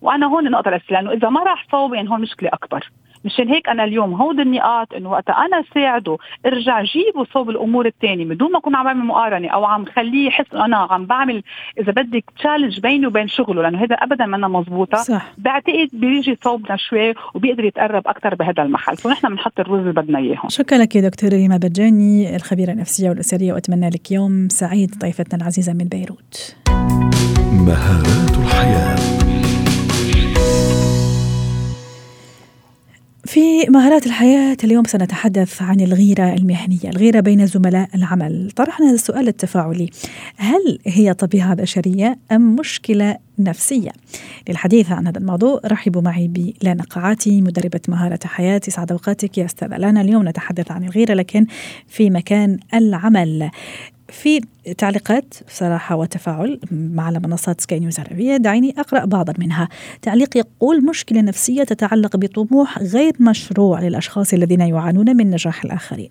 وأنا 0.03 0.27
هون 0.27 0.47
الاساسيه 0.47 0.95
لأنه 0.95 1.13
إذا 1.13 1.29
ما 1.29 1.43
راح 1.43 1.67
صوب 1.73 1.95
يعني 1.95 2.11
هون 2.11 2.21
مشكلة 2.21 2.51
أكبر. 2.53 2.91
مشان 3.25 3.49
هيك 3.49 3.69
أنا 3.69 3.85
اليوم 3.85 4.15
هود 4.15 4.41
النقاط 4.41 4.95
إنه 4.95 5.11
وقت 5.11 5.31
أنا 5.31 5.65
ساعده 5.75 6.17
ارجع 6.47 6.83
جيبه 6.83 7.25
صوب 7.33 7.51
الأمور 7.51 7.87
الثانية 7.87 8.25
بدون 8.25 8.53
ما 8.53 8.59
أكون 8.59 8.77
عم 8.77 8.85
بعمل 8.85 9.07
مقارنة 9.07 9.49
أو 9.49 9.65
عم 9.65 9.85
خليه 9.85 10.27
يحس 10.27 10.47
إنه 10.55 10.65
أنا 10.65 10.77
عم 10.77 11.07
بعمل 11.07 11.43
إذا 11.81 11.93
بدك 11.93 12.25
تشالنج 12.39 12.81
بيني 12.81 13.07
وبين 13.07 13.29
شغله 13.29 13.63
لأنه 13.63 13.79
هذا 13.83 13.95
ابدا 13.95 14.27
ما 14.27 14.49
مضبوطه 14.49 14.99
صح. 14.99 15.33
بعتقد 15.39 15.89
بيجي 15.93 16.39
صوبنا 16.45 16.77
شوي 16.77 17.15
وبيقدر 17.35 17.65
يتقرب 17.65 18.09
أكثر 18.09 18.35
بهذا 18.35 18.63
المحل. 18.63 18.97
فنحن 18.97 19.29
بنحط 19.29 19.61
الرز 19.61 19.81
اللي 19.81 19.93
بدنا 19.93 20.19
اياه 20.19 20.39
شكرا 20.49 20.79
لك 20.79 20.97
دكتوره 20.97 21.31
ريما 21.31 21.57
بجاني 21.57 22.37
الخبيرة 22.37 22.73
النفسية 22.73 23.09
والأسرية 23.09 23.53
وأتمنى 23.53 23.89
لك 23.89 24.13
يوم 24.13 24.49
سعيد 24.49 24.99
ضيفتنا 24.99 25.41
العزيزة 25.41 25.73
من 25.73 25.85
بيروت. 25.85 26.57
مهارات 27.53 28.39
الحياة. 28.39 29.04
في 33.27 33.71
مهارات 33.71 34.07
الحياة 34.07 34.57
اليوم 34.65 34.85
سنتحدث 34.85 35.63
عن 35.63 35.81
الغيرة 35.81 36.35
المهنية 36.35 36.91
الغيرة 36.91 37.21
بين 37.21 37.47
زملاء 37.47 37.89
العمل. 37.95 38.51
طرحنا 38.57 38.87
هذا 38.87 38.95
السؤال 38.95 39.29
التفاعلي 39.29 39.91
هل 40.37 40.79
هي 40.87 41.15
طبيعة 41.15 41.55
بشرية 41.55 42.19
أم 42.33 42.57
مشكلة 42.57 43.17
نفسية؟ 43.39 43.91
للحديث 44.49 44.93
عن 44.93 45.07
هذا 45.07 45.19
الموضوع 45.19 45.61
رحبوا 45.67 46.03
معي 46.03 46.29
بلانا 46.29 46.83
قاعاتي 46.83 47.43
مدربة 47.43 47.81
مهارة 47.89 48.19
حياة. 48.25 48.61
سعد 48.69 48.93
أوقاتك 48.93 49.39
يا 49.39 49.45
أستاذة 49.45 49.77
لانا. 49.77 50.01
اليوم 50.01 50.29
نتحدث 50.29 50.71
عن 50.71 50.85
الغيرة 50.85 51.15
لكن 51.15 51.47
في 51.89 52.11
مكان 52.11 52.59
العمل. 52.75 53.51
في 54.09 54.41
تعليقات 54.79 55.35
صراحة 55.49 55.97
وتفاعل 55.97 56.61
على 56.99 57.19
منصات 57.19 57.61
سكاي 57.61 57.81
نيوز 57.81 58.01
عربية 58.01 58.37
دعيني 58.37 58.75
أقرأ 58.79 59.05
بعضا 59.05 59.35
منها. 59.39 59.69
تعليق 60.03 60.37
يقول 60.37 60.85
مشكلة 60.85 61.21
نفسية 61.21 61.65
تتعلق 61.65 62.17
بطموح 62.17 62.79
غير 62.79 63.13
مشروع 63.21 63.81
للأشخاص 63.81 64.33
الذين 64.33 64.61
يعانون 64.61 65.17
من 65.17 65.31
نجاح 65.31 65.65
الآخرين. 65.65 66.09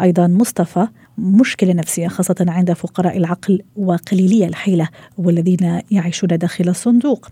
أيضا 0.00 0.26
مصطفى 0.26 0.88
مشكلة 1.18 1.72
نفسية 1.72 2.08
خاصة 2.08 2.36
عند 2.48 2.72
فقراء 2.72 3.16
العقل 3.16 3.62
وقليلي 3.76 4.46
الحيلة 4.46 4.88
والذين 5.18 5.80
يعيشون 5.90 6.28
داخل 6.28 6.68
الصندوق. 6.68 7.28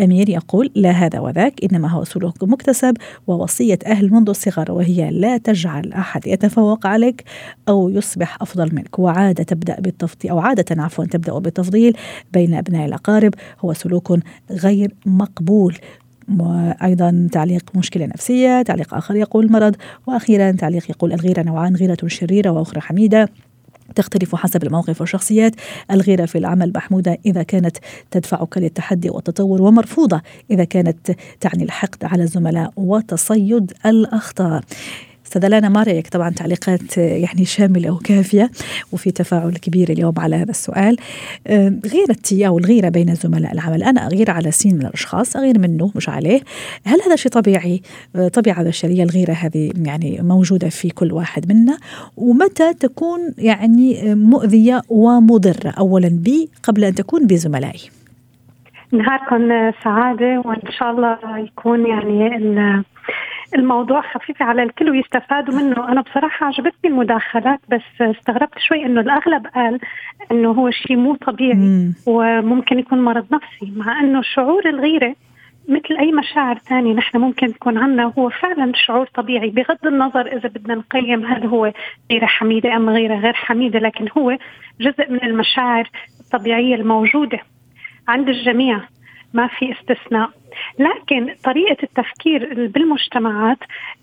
أمير 0.00 0.28
يقول 0.28 0.70
لا 0.74 0.90
هذا 0.90 1.20
وذاك 1.20 1.64
إنما 1.64 1.88
هو 1.88 2.04
سلوك 2.04 2.44
مكتسب 2.44 2.96
ووصية 3.26 3.78
أهل 3.86 4.12
منذ 4.12 4.28
الصغر 4.28 4.72
وهي 4.72 5.10
لا 5.10 5.38
تجعل 5.38 5.92
أحد 5.92 6.26
يتفوق 6.26 6.86
عليك 6.86 7.24
أو 7.68 7.88
يصبح 7.88 8.42
أفضل 8.42 8.74
منك. 8.74 8.98
وعادة 8.98 9.44
تبدأ 9.44 9.80
بالتفضيل 9.80 10.30
أو 10.30 10.38
عادة 10.38 10.82
عفوا 10.82 11.04
تبدأ 11.04 11.38
بالتفضيل 11.38 11.96
بين 12.32 12.54
أبناء 12.54 12.86
الأقارب. 12.86 13.34
هو 13.60 13.72
سلوك 13.72 14.18
غير 14.50 14.94
مقبول. 15.06 15.76
وأيضا 16.38 17.28
تعليق 17.32 17.70
مشكلة 17.74 18.06
نفسية 18.06 18.62
تعليق 18.62 18.94
آخر 18.94 19.16
يقول 19.16 19.52
مرض 19.52 19.76
وأخيرا 20.06 20.50
تعليق 20.50 20.90
يقول 20.90 21.12
الغيرة 21.12 21.42
نوعان 21.42 21.76
غيرة 21.76 21.98
شريرة 22.06 22.50
وأخرى 22.50 22.80
حميدة. 22.80 23.28
تختلف 23.94 24.34
حسب 24.34 24.62
الموقف 24.64 25.00
والشخصيات. 25.00 25.54
الغيرة 25.90 26.26
في 26.26 26.38
العمل 26.38 26.72
محمودة 26.76 27.18
إذا 27.26 27.42
كانت 27.42 27.76
تدفعك 28.10 28.58
للتحدي 28.58 29.10
والتطور 29.10 29.62
ومرفوضة 29.62 30.22
إذا 30.50 30.64
كانت 30.64 31.10
تعني 31.40 31.64
الحقد 31.64 32.04
على 32.04 32.22
الزملاء 32.22 32.72
وتصيد 32.76 33.72
الأخطاء. 33.86 34.62
أستاذ 35.36 35.68
ما 35.68 35.82
رأيك 35.82 36.08
طبعا 36.08 36.30
تعليقات 36.30 36.98
يعني 36.98 37.44
شاملة 37.44 37.90
وكافية 37.90 38.50
وفي 38.92 39.10
تفاعل 39.10 39.52
كبير 39.52 39.90
اليوم 39.90 40.14
على 40.18 40.36
هذا 40.36 40.50
السؤال. 40.50 40.96
غيرتي 41.92 42.46
أو 42.46 42.58
الغيرة 42.58 42.88
بين 42.88 43.14
زملاء 43.14 43.52
العمل. 43.52 43.82
أنا 43.82 44.06
أغير 44.06 44.30
على 44.30 44.50
سين 44.50 44.74
من 44.74 44.86
الأشخاص 44.86 45.36
أغير 45.36 45.58
منه 45.58 45.90
مش 45.96 46.08
عليه. 46.08 46.40
هل 46.84 46.98
هذا 47.06 47.16
شيء 47.16 47.32
طبيعي؟ 47.32 47.82
طبيعة 48.32 48.64
بشرية 48.64 49.02
الغيرة 49.02 49.32
هذه 49.32 49.72
يعني 49.84 50.18
موجودة 50.22 50.68
في 50.68 50.88
كل 50.90 51.12
واحد 51.12 51.52
منا. 51.52 51.78
ومتى 52.16 52.74
تكون 52.74 53.20
يعني 53.38 54.14
مؤذية 54.14 54.82
ومضرة؟ 54.88 55.70
اولا 55.78 56.08
بي 56.08 56.48
قبل 56.62 56.84
أن 56.84 56.94
تكون 56.94 57.26
بزملائي. 57.26 57.90
نهاركم 58.92 59.72
سعادة 59.84 60.42
وإن 60.44 60.72
شاء 60.78 60.90
الله 60.90 61.38
يكون 61.38 61.86
يعني 61.86 62.82
الموضوع 63.54 64.00
خفيف 64.00 64.42
على 64.42 64.62
الكل 64.62 64.90
ويستفادوا 64.90 65.54
منه. 65.54 65.88
أنا 65.88 66.00
بصراحة 66.00 66.46
عجبتني 66.46 66.90
المداخلات 66.90 67.60
بس 67.68 68.00
استغربت 68.00 68.58
شوي 68.58 68.86
إنه 68.86 69.00
الأغلب 69.00 69.46
قال 69.46 69.80
إنه 70.32 70.50
هو 70.50 70.70
شيء 70.70 70.96
مو 70.96 71.14
طبيعي 71.14 71.54
مم. 71.54 71.94
وممكن 72.06 72.78
يكون 72.78 73.04
مرض 73.04 73.26
نفسي 73.34 73.72
مع 73.76 74.00
إنه 74.00 74.22
شعور 74.22 74.68
الغيرة 74.68 75.14
مثل 75.68 75.96
أي 75.98 76.12
مشاعر 76.12 76.58
ثانية 76.58 76.94
نحن 76.94 77.18
ممكن 77.18 77.54
تكون 77.54 77.78
عنا 77.78 78.12
هو 78.18 78.28
فعلا 78.28 78.72
شعور 78.74 79.06
طبيعي. 79.14 79.50
بغض 79.50 79.86
النظر 79.86 80.26
إذا 80.26 80.48
بدنا 80.48 80.74
نقيم 80.74 81.24
هل 81.24 81.46
هو 81.46 81.72
غيرة 82.10 82.26
حميدة 82.26 82.76
أم 82.76 82.90
غيرة 82.90 83.14
غير 83.14 83.32
حميدة 83.32 83.78
لكن 83.78 84.08
هو 84.18 84.38
جزء 84.80 85.10
من 85.10 85.22
المشاعر 85.22 85.90
الطبيعية 86.20 86.74
الموجودة 86.74 87.38
عند 88.08 88.28
الجميع. 88.28 88.80
ما 89.34 89.46
في 89.46 89.72
استثناء. 89.72 90.30
لكن 90.78 91.34
طريقة 91.44 91.76
التفكير 91.82 92.66
بالمجتمعات 92.68 93.58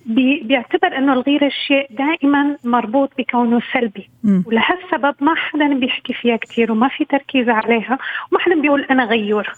بيعتبر 0.05 0.98
أنه 0.98 1.13
الغيرة 1.13 1.50
شيء 1.67 1.88
دائما 1.89 2.57
مربوط 2.63 3.12
بكونه 3.17 3.62
سلبي. 3.74 4.10
م. 4.24 4.41
ولهالسبب 4.46 5.15
ما 5.22 5.36
حدا 5.36 5.74
بيحكي 5.74 6.13
فيها 6.13 6.36
كثير 6.36 6.72
وما 6.72 6.88
في 6.88 7.05
تركيز 7.05 7.50
عليها 7.50 7.98
وما 8.31 8.39
حدا 8.39 8.62
بيقول 8.62 8.81
أنا 8.81 9.05
غيور. 9.05 9.53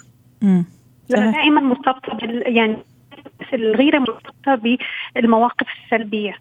دائما 1.31 1.61
مرتبطة 1.61 2.17
يعني 2.45 2.77
الغيرة 3.53 3.99
مرتبطة 3.99 4.77
بالمواقف 5.15 5.67
السلبية. 5.85 6.33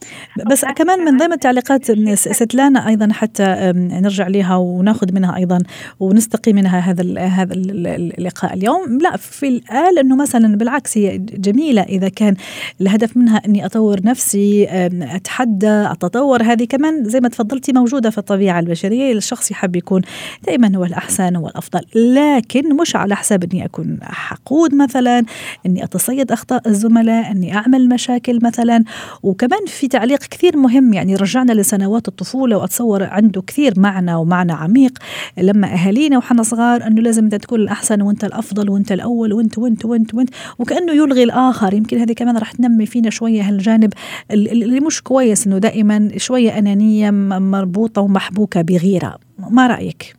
بس 0.51 0.65
كمان 0.65 1.05
من 1.05 1.17
ضمن 1.17 1.33
التعليقات 1.33 1.93
ستلانا 2.15 2.89
أيضا 2.89 3.13
حتى 3.13 3.73
نرجع 3.75 4.29
لها 4.29 4.57
وناخذ 4.57 5.15
منها 5.15 5.37
أيضا 5.37 5.59
ونستقي 6.01 6.53
منها 6.53 6.79
هذا 6.79 7.21
هذا 7.21 7.55
اللقاء 7.55 8.55
اليوم. 8.55 8.99
لا 9.03 9.17
في 9.17 9.61
قال 9.71 9.99
انه 9.99 10.17
مثلا 10.17 10.57
بالعكس 10.57 10.99
هي 10.99 11.19
جميلة. 11.19 11.83
إذا 11.83 12.09
كان 12.09 12.35
الهدف 12.81 13.17
منها 13.17 13.43
أني 13.47 13.67
أطور 13.67 13.97
نفسي 14.05 14.69
أتحدى 15.03 15.71
أتطور 15.71 16.43
هذه 16.43 16.65
كمان 16.65 17.05
زي 17.05 17.21
ما 17.21 17.29
تفضلتي 17.29 17.73
موجودة 17.73 18.11
في 18.11 18.19
الطبيعة 18.19 18.61
البشرية. 18.61 19.13
الشخص 19.13 19.51
يحب 19.51 19.77
يكون 19.77 20.03
دائما 20.47 20.77
هو 20.77 20.85
الأحسن 20.85 21.37
هو 21.37 21.49
الافضل 21.49 21.81
لكن 21.95 22.77
مش 22.77 22.97
على 22.97 23.17
حساب 23.17 23.45
أني 23.45 23.65
أكون 23.65 23.99
حقود 24.03 24.75
مثلا 24.75 25.23
أني 25.67 25.85
أتصيد 25.85 26.33
أخطاء 26.33 26.68
الزملاء 26.69 27.31
أني 27.31 27.57
أعمل 27.57 27.89
مشاكل 27.89 28.39
مثلا. 28.43 28.85
وكمان 29.23 29.67
في 29.67 29.89
تعليق 29.89 30.19
كثير 30.19 30.57
مهم 30.57 30.93
يعني 30.93 31.15
رجعنا 31.15 31.53
لسنوات 31.53 32.09
الطفولة 32.09 32.57
وأتصور 32.57 33.03
عنده 33.03 33.43
كثير 33.43 33.73
معنى 33.77 34.15
ومعنى 34.15 34.53
عميق. 34.53 34.99
لما 35.39 35.75
أهالينا 35.75 36.19
وحنا 36.19 36.43
صغار 36.43 36.87
أنه 36.87 37.03
لازم 37.03 37.25
انت 37.25 37.35
تكون 37.35 37.61
الأحسن 37.61 38.03
وأنت 38.03 38.25
الأفضل 38.25 38.71
وأنت 38.71 38.93
الأول 38.93 39.33
وأنت 39.33 39.59
وأنت 39.59 39.85
وأنت 39.85 40.15
وأنت. 40.15 40.31
وكأنه 40.59 40.93
يلغي 40.93 41.23
الآخر. 41.23 41.75
يمكن 41.75 41.99
هذه 41.99 42.13
كمان 42.13 42.37
راح 42.37 42.53
تنمي 42.53 42.87
فينا 42.87 43.11
شوية 43.11 43.43
هالجانب 43.43 43.93
اللي 44.31 44.81
مش 44.81 45.03
كويس 45.03 45.47
إنه 45.47 45.59
دائما 45.59 46.09
شوية 46.17 46.59
أنانية 46.59 47.11
مربوطة 47.11 48.03
ومحبوكة 48.03 48.63
بغيره 48.63 49.17
ما 49.51 49.67
رأيك؟ 49.67 50.17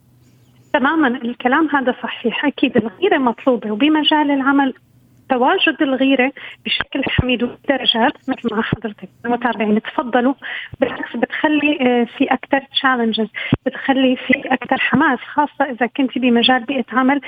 تماما. 0.72 1.08
الكلام 1.08 1.68
هذا 1.68 1.94
صحيح. 2.02 2.44
أكيد 2.44 2.76
الغيرة 2.76 3.18
مطلوبة 3.18 3.70
وبمجال 3.72 4.30
العمل 4.30 4.74
تواجد 5.30 5.82
الغيرة 5.82 6.32
بشكل 6.64 7.04
حميد 7.04 7.42
ودرجات 7.42 8.12
مثل 8.28 8.54
ما 8.54 8.62
حضرتك 8.62 9.08
المتابعين 9.24 9.82
تفضلوا. 9.82 10.34
بالعكس 10.80 11.16
بتخلي 11.16 11.78
آه، 11.80 12.04
في 12.18 12.24
أكثر 12.24 12.60
تشالنجز 12.72 13.28
بتخلي 13.66 14.16
في 14.16 14.42
أكثر 14.46 14.76
حماس 14.80 15.18
خاصة 15.18 15.64
إذا 15.64 15.86
كنت 15.86 16.18
بمجال 16.18 16.64
بيئة 16.64 16.84
عمل 16.92 17.20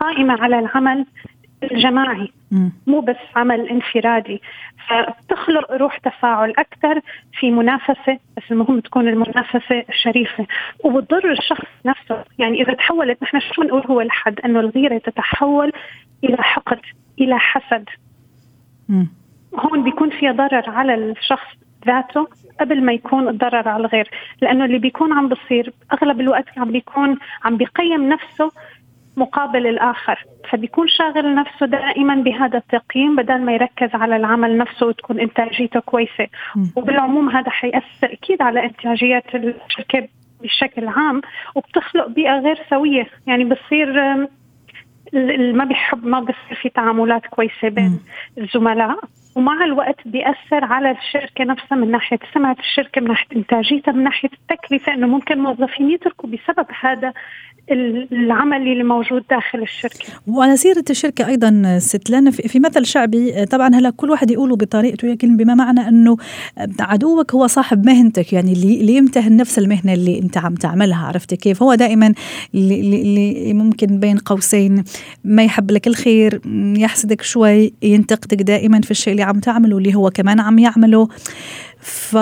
قائمة 0.00 0.42
على 0.42 0.58
العمل 0.58 1.06
الجماعي. 1.62 2.32
مو 2.86 3.00
بس 3.00 3.16
عمل 3.36 3.68
انفرادي. 3.68 4.42
فبتخلق 4.88 5.72
روح 5.72 5.98
تفاعل 5.98 6.50
أكثر 6.58 7.00
في 7.38 7.50
منافسة 7.50 8.18
بس 8.36 8.42
المهم 8.50 8.80
تكون 8.80 9.08
المنافسة 9.08 9.84
شريفة. 10.02 10.46
وبتضر 10.84 11.32
الشخص 11.32 11.68
نفسه. 11.86 12.24
يعني 12.38 12.62
إذا 12.62 12.74
تحولت 12.74 13.22
نحن 13.22 13.40
شو 13.40 13.62
بنقول 13.62 13.82
هو 13.86 14.00
الحد؟ 14.00 14.40
إنه 14.40 14.60
الغيرة 14.60 14.98
تتحول 14.98 15.72
إلى 16.24 16.42
حقد 16.42 16.80
إلى 17.20 17.38
حسد. 17.38 17.84
م. 18.88 19.04
هون 19.58 19.84
بيكون 19.84 20.10
في 20.10 20.30
ضرر 20.30 20.70
على 20.70 20.94
الشخص 20.94 21.46
ذاته 21.86 22.28
قبل 22.60 22.84
ما 22.84 22.92
يكون 22.92 23.28
الضرر 23.28 23.68
على 23.68 23.84
الغير. 23.84 24.10
لأنه 24.42 24.64
اللي 24.64 24.78
بيكون 24.78 25.12
عم 25.12 25.28
بصير 25.28 25.72
أغلب 25.92 26.20
الوقت 26.20 26.58
عم 26.58 26.70
بيكون 26.70 27.18
عم 27.44 27.56
بيقيم 27.56 28.08
نفسه 28.08 28.50
مقابل 29.16 29.66
الآخر. 29.66 30.24
فبيكون 30.50 30.88
شاغل 30.88 31.34
نفسه 31.34 31.66
دائما 31.66 32.14
بهذا 32.14 32.58
التقييم 32.58 33.16
بدل 33.16 33.40
ما 33.40 33.52
يركز 33.52 33.94
على 33.94 34.16
العمل 34.16 34.58
نفسه 34.58 34.86
وتكون 34.86 35.20
إنتاجيته 35.20 35.80
كويسة. 35.80 36.26
وبالعموم 36.76 37.30
هذا 37.30 37.50
حيأثر 37.50 38.12
أكيد 38.12 38.42
على 38.42 38.64
إنتاجية 38.64 39.22
الشركة 39.34 40.08
بشكل 40.42 40.88
عام 40.88 41.20
وبتخلق 41.54 42.06
بيئة 42.06 42.38
غير 42.38 42.58
سوية. 42.70 43.06
يعني 43.26 43.44
بصير 43.44 43.88
ما 45.54 45.64
بيحب 45.64 46.06
ما 46.06 46.20
بصير 46.20 46.58
في 46.62 46.68
تعاملات 46.68 47.26
كويسة 47.26 47.68
بين 47.68 48.00
الزملاء. 48.38 48.98
ومع 49.34 49.64
الوقت 49.64 50.08
بيأثر 50.08 50.64
على 50.64 50.90
الشركة 50.90 51.44
نفسها 51.44 51.76
من 51.76 51.90
ناحية 51.90 52.18
سمعة 52.34 52.56
الشركة 52.60 53.00
من 53.00 53.08
ناحية 53.08 53.36
إنتاجيتها 53.36 53.92
من 53.92 54.04
ناحية 54.04 54.30
التكلفة 54.32 54.94
إنه 54.94 55.06
ممكن 55.06 55.38
موظفين 55.38 55.90
يتركوا 55.90 56.28
بسبب 56.28 56.66
هذا 56.80 57.12
العمل 57.70 58.56
اللي 58.56 58.84
موجود 58.84 59.24
داخل 59.30 59.62
الشركة. 59.62 60.04
وعلى 60.26 60.56
سيرة 60.56 60.84
الشركة 60.90 61.26
أيضا 61.26 61.78
ست 61.78 62.10
لنا 62.10 62.30
في 62.30 62.60
مثل 62.60 62.86
شعبي 62.86 63.46
طبعا 63.46 63.74
هلا 63.74 63.90
كل 63.90 64.10
واحد 64.10 64.30
يقوله 64.30 64.56
بطريقته 64.56 65.08
لكن 65.08 65.36
بما 65.36 65.54
معنى 65.54 65.88
إنه 65.88 66.16
عدوك 66.80 67.34
هو 67.34 67.46
صاحب 67.46 67.86
مهنتك 67.86 68.32
يعني 68.32 68.52
اللي 68.52 68.96
يمتهن 68.96 69.36
نفس 69.36 69.58
المهنة 69.58 69.94
اللي 69.94 70.18
أنت 70.18 70.38
عم 70.38 70.54
تعملها 70.54 71.06
عرفت 71.06 71.34
كيف؟ 71.34 71.62
هو 71.62 71.74
دائما 71.74 72.14
اللي, 72.54 72.80
اللي 72.80 73.52
ممكن 73.52 73.86
بين 73.86 74.18
قوسين 74.18 74.84
ما 75.24 75.44
يحب 75.44 75.70
لك 75.70 75.86
الخير 75.86 76.40
يحسدك 76.76 77.22
شوي 77.22 77.72
ينتقدك 77.82 78.42
دائما 78.42 78.80
في 78.80 78.90
الشيء 78.90 79.12
اللي 79.12 79.22
عم 79.24 79.40
تعمله 79.40 79.78
اللي 79.78 79.94
هو 79.94 80.10
كمان 80.10 80.40
عم 80.40 80.58
يعمله. 80.58 81.08
ف 81.80 82.12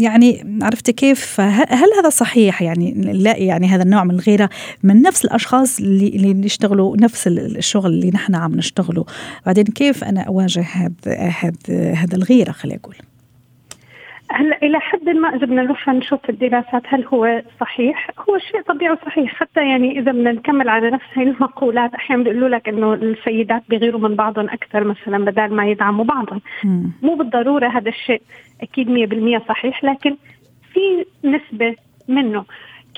يعني 0.00 0.58
عرفت 0.62 0.90
كيف؟ 0.90 1.40
هل 1.40 1.88
هذا 1.98 2.08
صحيح؟ 2.08 2.62
يعني 2.62 2.94
نلاقي 2.96 3.44
يعني 3.44 3.68
هذا 3.68 3.82
النوع 3.82 4.04
من 4.04 4.10
الغيرة 4.10 4.50
من 4.82 5.02
نفس 5.02 5.24
الأشخاص 5.24 5.78
اللي 5.78 6.08
اللي 6.08 6.46
يشتغلوا 6.46 6.96
نفس 6.96 7.28
الشغل 7.28 7.90
اللي 7.92 8.10
نحن 8.10 8.34
عم 8.34 8.54
نشتغله. 8.54 9.04
بعدين 9.46 9.64
كيف 9.64 10.04
أنا 10.04 10.20
أواجه 10.20 10.60
هذا 10.72 11.32
هذا 11.94 12.16
الغيرة؟ 12.16 12.52
خلينا 12.52 12.78
أقول. 12.78 12.94
هلا 14.30 14.58
إلى 14.62 14.80
حد 14.80 15.08
ما 15.08 15.28
إذا 15.28 15.46
بدنا 15.46 15.62
نروح 15.62 15.88
نشوف 15.88 16.30
الدراسات 16.30 16.82
هل 16.86 17.04
هو 17.04 17.42
صحيح؟ 17.60 18.10
هو 18.28 18.38
شيء 18.38 18.62
طبيعي 18.62 18.92
وصحيح 18.92 19.34
حتى 19.34 19.68
يعني 19.68 19.98
إذا 19.98 20.12
بدنا 20.12 20.32
نكمل 20.32 20.68
على 20.68 20.90
نفس 20.90 21.04
هاي 21.14 21.24
المقولات 21.24 21.94
أحيانا 21.94 22.22
بيقولوا 22.22 22.48
لك 22.48 22.68
إنه 22.68 22.94
السيدات 22.94 23.62
بيغيروا 23.68 24.00
من 24.00 24.14
بعضهم 24.14 24.48
أكثر 24.48 24.84
مثلا 24.84 25.24
بدل 25.24 25.54
ما 25.54 25.66
يدعموا 25.66 26.04
بعضهم. 26.04 26.40
مو 27.02 27.14
بالضرورة 27.14 27.68
هذا 27.68 27.88
الشيء 27.88 28.22
أكيد 28.62 28.88
100% 29.40 29.48
صحيح 29.48 29.84
لكن 29.84 30.16
في 30.72 31.04
نسبة 31.24 31.76
منه 32.08 32.44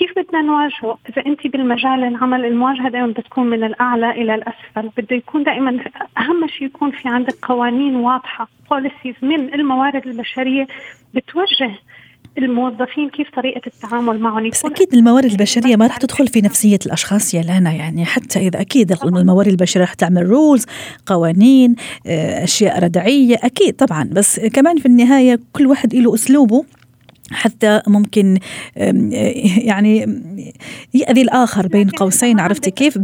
كيف 0.01 0.11
بدنا 0.17 0.43
نواجهه؟ 0.43 0.99
إذا 1.09 1.27
أنت 1.27 1.47
بالمجال 1.47 2.05
العمل 2.05 2.45
المواجهة 2.45 2.89
دائما 2.89 3.07
بتكون 3.07 3.47
من 3.47 3.65
الأعلى 3.65 4.11
إلى 4.11 4.35
الأسفل، 4.35 4.91
بده 4.97 5.17
يكون 5.17 5.43
دائما 5.43 5.71
أهم 6.19 6.47
شيء 6.59 6.67
يكون 6.67 6.91
في 6.91 7.09
عندك 7.09 7.35
قوانين 7.43 7.97
واضحة، 7.97 8.49
policies 8.71 9.15
من 9.23 9.55
الموارد 9.55 10.07
البشرية 10.07 10.67
بتوجه 11.15 11.71
الموظفين 12.39 13.09
كيف 13.09 13.31
طريقة 13.37 13.61
التعامل 13.67 14.19
معهم. 14.19 14.49
بس 14.49 14.65
أكيد 14.65 14.95
الموارد 14.95 15.31
البشرية 15.31 15.77
ما 15.77 15.87
رح 15.87 15.97
تدخل 15.97 16.29
في 16.29 16.41
نفسية 16.41 16.79
الأشخاص 16.87 17.35
يا 17.35 17.43
لانا 17.43 17.73
يعني 17.73 18.05
حتى 18.05 18.39
إذا 18.39 18.61
أكيد 18.61 18.93
الموارد 19.05 19.49
البشرية 19.49 19.85
رح 19.85 19.95
تعمل 19.95 20.27
rules 20.27 20.67
قوانين 21.07 21.75
آه، 22.07 22.45
أشياء 22.45 22.85
ردعية 22.85 23.37
أكيد 23.43 23.77
طبعا. 23.77 24.11
بس 24.13 24.41
كمان 24.41 24.77
في 24.77 24.87
النهاية 24.87 25.39
كل 25.53 25.67
واحد 25.67 25.95
له 25.95 26.15
أسلوبه. 26.15 26.65
حتى 27.33 27.83
ممكن 27.89 28.39
يعني 29.65 29.99
يأذي 30.95 31.23
الآخر 31.23 31.67
بين 31.67 31.89
قوسين 31.89 32.41
عرفت 32.41 32.69
كيف؟ 32.69 32.99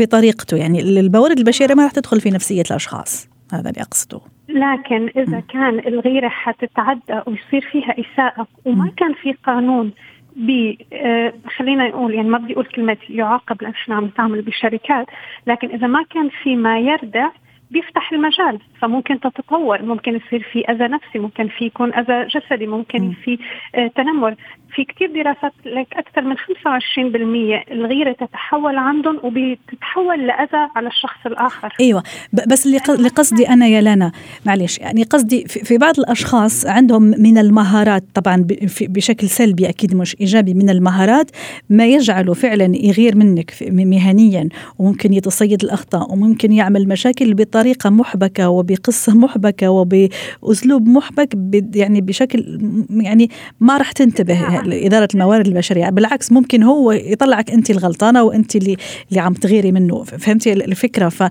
بطريقته 0.00 0.56
يعني 0.56 0.80
الموارد 0.80 1.38
البشرية 1.38 1.74
ما 1.74 1.86
رح 1.86 1.92
تدخل 1.92 2.20
في 2.20 2.30
نفسية 2.30 2.62
الأشخاص 2.70 3.28
هذا 3.52 3.70
اللي 3.70 3.82
أقصده. 3.82 4.20
لكن 4.48 5.10
إذا 5.22 5.40
كان 5.40 5.78
الغيرة 5.78 6.28
حتتعدى 6.28 7.20
ويصير 7.26 7.68
فيها 7.72 7.94
إساءة 8.00 8.46
وما 8.64 8.90
كان 8.96 9.14
في 9.14 9.32
قانون 9.32 9.92
ب 10.36 10.74
آه 10.92 11.32
خلينا 11.56 11.88
نقول 11.88 12.14
يعني 12.14 12.28
ما 12.28 12.38
بدي 12.38 12.52
أقول 12.52 12.64
كلمة 12.64 12.96
يعاقب 13.10 13.62
لأن 13.62 13.70
إحنا 13.70 13.94
عم 13.94 14.04
نتعامل 14.04 14.42
بشركات 14.42 15.06
لكن 15.46 15.68
إذا 15.70 15.86
ما 15.86 16.04
كان 16.14 16.30
في 16.42 16.56
ما 16.56 16.78
يردع 16.78 17.28
بيفتح 17.70 18.12
المجال 18.12 18.60
فممكن 18.80 19.20
تتطور 19.20 19.82
ممكن 19.82 20.16
يصير 20.16 20.42
في 20.52 20.64
أذى 20.64 20.88
نفسي 20.88 21.18
ممكن 21.18 21.48
في 21.48 21.64
يكون 21.64 21.94
أذى 21.94 22.26
جسدي 22.26 22.66
ممكن 22.66 23.12
في 23.24 23.38
آه 23.74 23.86
تنمر. 23.86 24.34
في 24.76 24.84
كثير 24.84 25.22
دراسات 25.22 25.52
لك 25.64 25.86
أكثر 25.92 26.22
من 26.22 26.36
25% 26.36 27.72
الغيرة 27.72 28.12
تتحول 28.12 28.76
عندهم 28.76 29.16
وبتتحول 29.16 30.26
لأذى 30.26 30.70
على 30.76 30.88
الشخص 30.88 31.26
الآخر. 31.26 31.74
أيوه. 31.80 32.02
بس 32.32 32.66
اللي 32.66 33.08
قصدي 33.08 33.48
أنا 33.48 33.66
يا 33.66 33.80
لانا 33.80 34.12
معلش 34.46 34.78
يعني 34.78 35.02
قصدي 35.02 35.44
في 35.48 35.78
بعض 35.78 35.98
الأشخاص 35.98 36.66
عندهم 36.66 37.02
من 37.02 37.38
المهارات 37.38 38.04
طبعا 38.14 38.46
بشكل 38.80 39.28
سلبي 39.28 39.68
أكيد 39.68 39.94
مش 39.94 40.16
إيجابي 40.20 40.54
من 40.54 40.70
المهارات 40.70 41.30
ما 41.70 41.86
يجعله 41.86 42.34
فعلا 42.34 42.76
يغير 42.76 43.16
منك 43.16 43.54
مهنيا 43.70 44.48
وممكن 44.78 45.12
يتصيد 45.12 45.64
الأخطاء 45.64 46.12
وممكن 46.12 46.52
يعمل 46.52 46.88
مشاكل 46.88 47.34
بطريقة 47.34 47.90
محبكة 47.90 48.48
وبقصة 48.48 49.16
محبكة 49.16 49.70
وبأسلوب 49.70 50.88
محبك 50.88 51.28
يعني 51.74 52.00
بشكل 52.00 52.58
يعني 52.90 53.30
ما 53.60 53.76
راح 53.76 53.92
تنتبه. 53.92 54.65
لإدارة 54.66 55.08
الموارد 55.14 55.46
البشرية. 55.46 55.90
بالعكس 55.90 56.32
ممكن 56.32 56.62
هو 56.62 56.92
يطلعك 56.92 57.50
أنت 57.50 57.70
الغلطانة 57.70 58.22
وأنت 58.22 58.56
اللي 58.56 58.76
اللي 59.10 59.20
عم 59.20 59.32
تغيري 59.32 59.72
منه. 59.72 60.02
فهمتي 60.02 60.52
الفكرة؟ 60.52 61.08
ف 61.08 61.22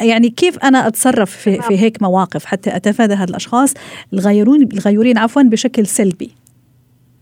يعني 0.00 0.30
كيف 0.30 0.58
أنا 0.64 0.86
أتصرف 0.86 1.30
في, 1.30 1.62
في 1.62 1.78
هيك 1.78 2.02
مواقف 2.02 2.44
حتى 2.44 2.76
أتفادى 2.76 3.14
هذا 3.14 3.30
الأشخاص 3.30 3.74
الغيرون 4.12 4.68
الغيورين 4.72 5.18
عفوا 5.18 5.42
بشكل 5.42 5.86
سلبي؟ 5.86 6.30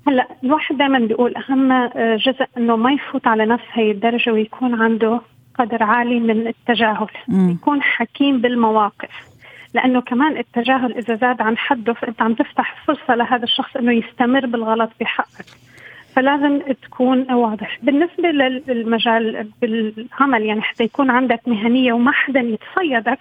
هلأ 0.06 0.28
الواحد 0.44 0.76
دائما 0.76 0.98
بيقول 0.98 1.34
أهم 1.36 1.88
جزء 2.16 2.46
إنه 2.56 2.76
ما 2.76 2.92
يفوت 2.92 3.26
على 3.26 3.46
نفس 3.46 3.64
هي 3.72 3.90
الدرجة 3.90 4.32
ويكون 4.32 4.74
عنده 4.74 5.20
قدر 5.58 5.82
عالي 5.82 6.20
من 6.20 6.46
التجاهل. 6.46 7.06
م. 7.28 7.50
يكون 7.50 7.82
حكيم 7.82 8.40
بالمواقف. 8.40 9.29
لأنه 9.74 10.00
كمان 10.00 10.36
التجاهل 10.36 10.96
إذا 10.96 11.14
زاد 11.14 11.40
عن 11.40 11.58
حده 11.58 11.92
فأنت 11.92 12.22
عم 12.22 12.34
تفتح 12.34 12.84
فرصة 12.86 13.14
لهذا 13.14 13.44
الشخص 13.44 13.76
إنه 13.76 13.92
يستمر 13.92 14.46
بالغلط 14.46 14.90
بحقك. 15.00 15.46
فلازم 16.16 16.60
تكون 16.82 17.32
واضح. 17.32 17.78
بالنسبة 17.82 18.28
للمجال 18.68 19.48
بالعمل 19.62 20.42
يعني 20.42 20.62
حتى 20.62 20.84
يكون 20.84 21.10
عندك 21.10 21.40
مهنية 21.46 21.92
وما 21.92 22.12
حدا 22.12 22.40
يتصيدك 22.40 23.18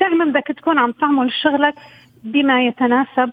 دائما 0.00 0.24
بدك 0.24 0.46
تكون 0.56 0.78
عم 0.78 0.92
تعمل 0.92 1.32
شغلك 1.32 1.74
بما 2.24 2.66
يتناسب 2.66 3.30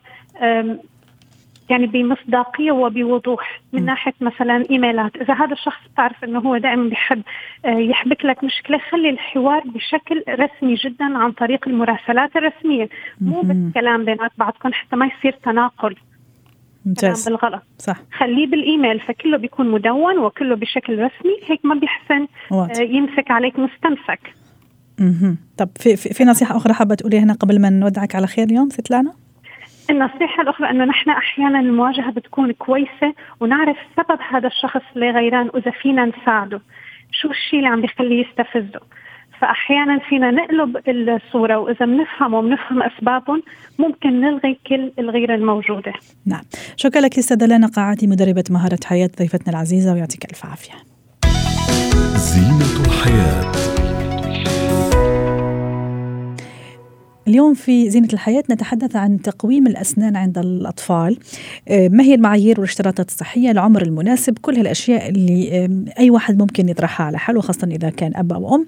يعني 1.71 1.87
بمصداقية 1.87 2.71
وبوضوح 2.71 3.61
من 3.73 3.85
ناحية 3.85 4.13
مثلا 4.21 4.65
إيميلات. 4.71 5.15
إذا 5.15 5.33
هذا 5.33 5.53
الشخص 5.53 5.81
تعرف 5.97 6.23
أنه 6.23 6.39
هو 6.39 6.57
دائما 6.57 6.89
بيحب 6.89 7.21
آه، 7.65 7.69
يحبك 7.69 8.25
لك 8.25 8.43
مشكلة 8.43 8.79
خلي 8.91 9.09
الحوار 9.09 9.63
بشكل 9.65 10.23
رسمي 10.29 10.75
جدا 10.75 11.17
عن 11.17 11.31
طريق 11.31 11.67
المراسلات 11.67 12.35
الرسمية. 12.35 12.89
مو 13.21 13.41
بس 13.41 13.73
كلام 13.73 14.05
بينات 14.05 14.31
بعضكم 14.37 14.73
حتى 14.73 14.95
ما 14.95 15.05
يصير 15.05 15.31
تناقل. 15.43 15.95
ممتاز. 16.85 17.29
بالغلط. 17.29 17.63
صح. 17.77 17.97
خليه 18.17 18.47
بالإيميل 18.47 18.99
فكله 18.99 19.37
بيكون 19.37 19.71
مدون 19.71 20.17
وكله 20.19 20.55
بشكل 20.55 20.93
رسمي. 20.93 21.37
هيك 21.47 21.65
ما 21.65 21.75
بيحسن 21.75 22.27
واضح. 22.51 22.79
آه، 22.79 22.83
يمسك 22.83 23.31
عليك 23.31 23.59
مستمسك 23.59 24.33
أها 24.99 25.35
طب 25.57 25.69
في, 25.75 25.95
في, 25.95 26.09
في 26.09 26.23
نصيحة 26.23 26.57
أخرى 26.57 26.73
حابة 26.73 26.95
تقوليها 26.95 27.23
هنا 27.23 27.33
قبل 27.33 27.61
ما 27.61 27.69
نودعك 27.69 28.15
على 28.15 28.27
خير 28.27 28.45
اليوم 28.45 28.69
ست 28.69 28.91
لأنا؟ 28.91 29.13
النصيحة 29.91 30.41
الأخرى 30.43 30.69
أنه 30.69 30.85
نحن 30.85 31.09
أحيانا 31.09 31.59
المواجهة 31.59 32.11
بتكون 32.11 32.51
كويسة 32.51 33.13
ونعرف 33.39 33.77
سبب 33.97 34.19
هذا 34.29 34.47
الشخص 34.47 34.81
اللي 34.95 35.11
غيران 35.11 35.49
وإذا 35.53 35.71
فينا 35.71 36.05
نساعده. 36.05 36.61
شو 37.11 37.29
الشيء 37.29 37.59
اللي 37.59 37.69
عم 37.69 37.81
بيخليه 37.81 38.25
يستفزه؟ 38.25 38.79
فأحيانا 39.41 39.99
فينا 39.99 40.31
نقلب 40.31 40.77
الصورة 40.89 41.57
وإذا 41.57 41.85
بنفهم 41.85 42.33
وبنفهم 42.33 42.83
أسبابهم 42.83 43.43
ممكن 43.79 44.21
نلغي 44.21 44.59
كل 44.67 44.91
الغيرة 44.99 45.35
الموجودة. 45.35 45.93
نعم. 46.25 46.41
شكرا 46.75 47.01
لك 47.01 47.17
أستاذة 47.17 47.45
لنا 47.45 47.67
قاعدي 47.67 48.07
مدربة 48.07 48.43
مهارة 48.49 48.79
حياة 48.85 49.09
ضيفتنا 49.19 49.53
العزيزة 49.53 49.93
ويعطيك 49.93 50.25
ألف 50.25 50.45
عافية. 50.45 50.73
زينة 52.15 52.85
الحياة. 52.87 53.70
اليوم 57.27 57.53
في 57.53 57.89
زينة 57.89 58.07
الحياة 58.13 58.43
نتحدث 58.51 58.95
عن 58.95 59.21
تقويم 59.21 59.67
الأسنان 59.67 60.15
عند 60.15 60.37
الأطفال. 60.37 61.17
آه، 61.67 61.87
ما 61.87 62.03
هي 62.03 62.15
المعايير 62.15 62.59
والاشتراطات 62.59 63.09
الصحية؟ 63.09 63.51
العمر 63.51 63.81
المناسب؟ 63.81 64.37
كل 64.41 64.55
هالأشياء 64.55 65.09
اللي 65.09 65.69
أي 65.99 66.09
واحد 66.09 66.39
ممكن 66.39 66.69
يطرحها 66.69 67.05
على 67.05 67.19
حاله 67.19 67.41
خاصة 67.41 67.67
إذا 67.67 67.89
كان 67.89 68.11
أب 68.15 68.33
أو 68.33 68.55
أم. 68.55 68.65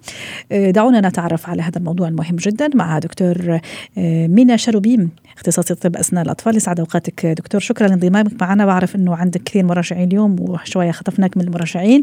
آه، 0.51 0.71
دعونا 0.71 1.09
نتعرف 1.09 1.49
على 1.49 1.61
هذا 1.61 1.77
الموضوع 1.77 2.07
المهم 2.07 2.35
جدا 2.35 2.69
مع 2.75 2.99
دكتور 2.99 3.59
آه، 3.97 4.27
مينا 4.27 4.57
شروبيم 4.57 5.09
اختصاصي 5.35 5.75
طب 5.75 5.95
أسنان 5.95 6.25
الأطفال. 6.25 6.55
يسعد 6.55 6.79
أوقاتك 6.79 7.25
دكتور. 7.25 7.61
شكرا 7.61 7.87
لانضمامك 7.87 8.41
معنا. 8.41 8.65
بعرف 8.65 8.95
أنه 8.95 9.15
عندك 9.15 9.43
كثير 9.43 9.65
مراجعين 9.65 10.07
اليوم 10.07 10.35
وشوية 10.39 10.91
خطفناك 10.91 11.37
من 11.37 11.43
المراجعين. 11.43 12.01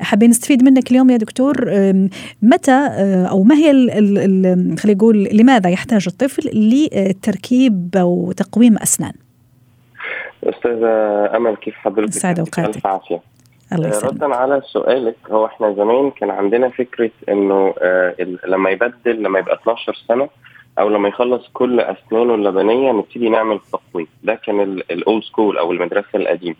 حابين 0.00 0.30
نستفيد 0.30 0.62
منك 0.62 0.90
اليوم 0.90 1.10
يا 1.10 1.16
دكتور. 1.16 1.70
متى 2.42 2.88
أو 3.28 3.42
ما 3.42 3.54
هي 3.54 3.70
خلينا 4.78 4.94
نقول 4.94 5.28
لماذا 5.32 5.70
يحتاج 5.70 5.91
يحتاج 5.96 6.12
الطفل 6.12 6.50
لتركيب 6.54 7.96
أو 7.96 8.32
تقويم 8.32 8.78
أسنان. 8.78 9.12
أستاذة 10.44 10.86
أمل 11.36 11.56
كيف 11.56 11.74
حضرتك؟ 11.74 12.12
سعد 12.12 12.38
أوقاتك 12.38 12.76
ألف 12.76 12.86
عافية. 12.86 13.20
الله 13.72 13.88
آه، 13.88 14.06
ردا 14.06 14.34
على 14.34 14.62
سؤالك 14.64 15.16
هو 15.30 15.46
إحنا 15.46 15.72
زمان 15.74 16.10
كان 16.10 16.30
عندنا 16.30 16.68
فكرة 16.68 17.10
إنه 17.28 17.74
آه 17.78 18.14
لما 18.46 18.70
يبدل 18.70 19.22
لما 19.22 19.38
يبقى 19.38 19.54
12 19.62 20.04
سنة 20.08 20.28
أو 20.82 20.88
لما 20.88 21.08
يخلص 21.08 21.48
كل 21.52 21.80
أسنانه 21.80 22.34
اللبنية 22.34 22.92
نبتدي 22.92 23.28
نعمل 23.28 23.60
تقويم. 23.72 24.06
ده 24.22 24.34
كان 24.34 24.60
الاولد 24.60 25.22
سكول 25.22 25.58
أو 25.58 25.72
المدرسة 25.72 26.08
القديمة. 26.14 26.56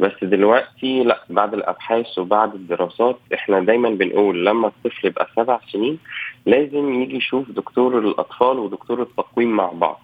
بس 0.00 0.12
دلوقتي 0.22 1.04
لأ 1.04 1.20
بعد 1.30 1.54
الأبحاث 1.54 2.18
وبعد 2.18 2.54
الدراسات 2.54 3.16
إحنا 3.34 3.60
دايما 3.60 3.90
بنقول 3.90 4.46
لما 4.46 4.66
الطفل 4.66 5.06
يبقى 5.06 5.28
سبع 5.36 5.60
سنين 5.72 5.98
لازم 6.46 7.02
يجي 7.02 7.16
يشوف 7.16 7.50
دكتور 7.50 7.98
الأطفال 7.98 8.58
ودكتور 8.58 9.02
التقويم 9.02 9.50
مع 9.56 9.70
بعض. 9.72 10.00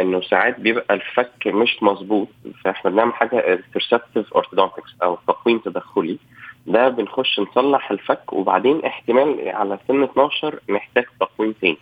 إنه 0.00 0.20
ساعات 0.20 0.60
بيبقى 0.60 0.94
الفك 0.94 1.46
مش 1.46 1.82
مظبوط 1.82 2.28
فإحنا 2.64 2.90
بنعمل 2.90 3.12
حاجة 3.12 3.56
interceptive 3.58 4.38
orthodontics 4.38 5.02
أو 5.02 5.18
تقويم 5.26 5.58
تدخلي. 5.58 6.18
ده 6.66 6.88
بنخش 6.88 7.40
نصلح 7.40 7.90
الفك 7.90 8.32
وبعدين 8.32 8.84
احتمال 8.84 9.48
على 9.48 9.78
سن 9.88 10.02
12 10.02 10.58
نحتاج 10.70 11.04
تقويم 11.20 11.52
تاني. 11.60 11.76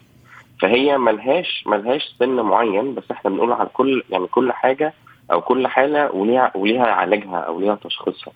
فهي 0.61 0.99
ملهاش 0.99 1.65
ملهاش 1.67 2.15
سن 2.19 2.37
معين 2.41 2.95
بس 2.95 3.03
إحنا 3.11 3.31
بنقول 3.31 3.53
على 3.53 3.69
كل 3.73 4.03
يعني 4.11 4.27
كل 4.27 4.53
حاجة 4.53 4.95
أو 5.33 5.41
كل 5.41 5.67
حالة 5.67 6.11
وليها 6.13 6.53
وليها 6.57 6.87
علاجها 6.87 7.37
أو 7.37 7.61
ليها 7.61 7.75
تشخيصها. 7.85 8.33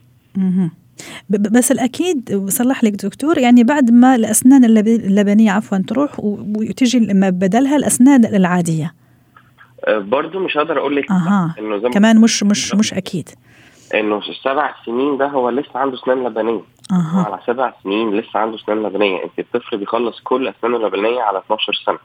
بس 1.29 1.73
الأكيد 1.73 2.47
صلح 2.49 2.85
لك 2.85 2.93
دكتور 2.93 3.39
يعني 3.39 3.65
بعد 3.65 3.91
ما 3.91 4.15
الأسنان 4.15 4.65
اللب- 4.65 4.87
اللبنية 5.05 5.51
عفوا 5.53 5.79
تروح 5.79 6.11
وتجي 6.21 7.01
ما 7.15 7.31
بدلها 7.31 7.77
الأسنان 7.77 8.25
العادية. 8.25 8.95
أه، 9.85 9.99
برضو 9.99 10.39
مش 10.39 10.57
هقدر 10.57 10.79
أقول 10.79 10.97
لك 10.97 11.11
أها. 11.11 11.55
إنه 11.59 11.79
زي 11.79 11.89
كمان 11.89 12.21
مش 12.21 12.43
مش 12.43 12.75
مش 12.75 12.95
أكيد. 12.95 13.29
إنه 13.95 14.19
السبع 14.19 14.75
سنين 14.87 15.19
ده 15.19 15.27
هو 15.27 15.51
لسه 15.51 15.71
عنده 15.79 15.97
أسنان 16.03 16.25
لبنية. 16.27 16.61
أها. 16.93 17.25
على 17.27 17.39
سبع 17.47 17.73
سنين 17.83 18.11
لسه 18.15 18.41
عنده 18.41 18.57
أسنان 18.57 18.83
لبنيه 18.83 19.25
أنت 19.25 19.39
الطفل 19.39 19.77
بيخلص 19.77 20.21
كل 20.21 20.49
اسنانه 20.49 20.77
اللبنيه 20.77 21.23
على 21.23 21.39
12 21.39 21.73
سنة. 21.73 21.99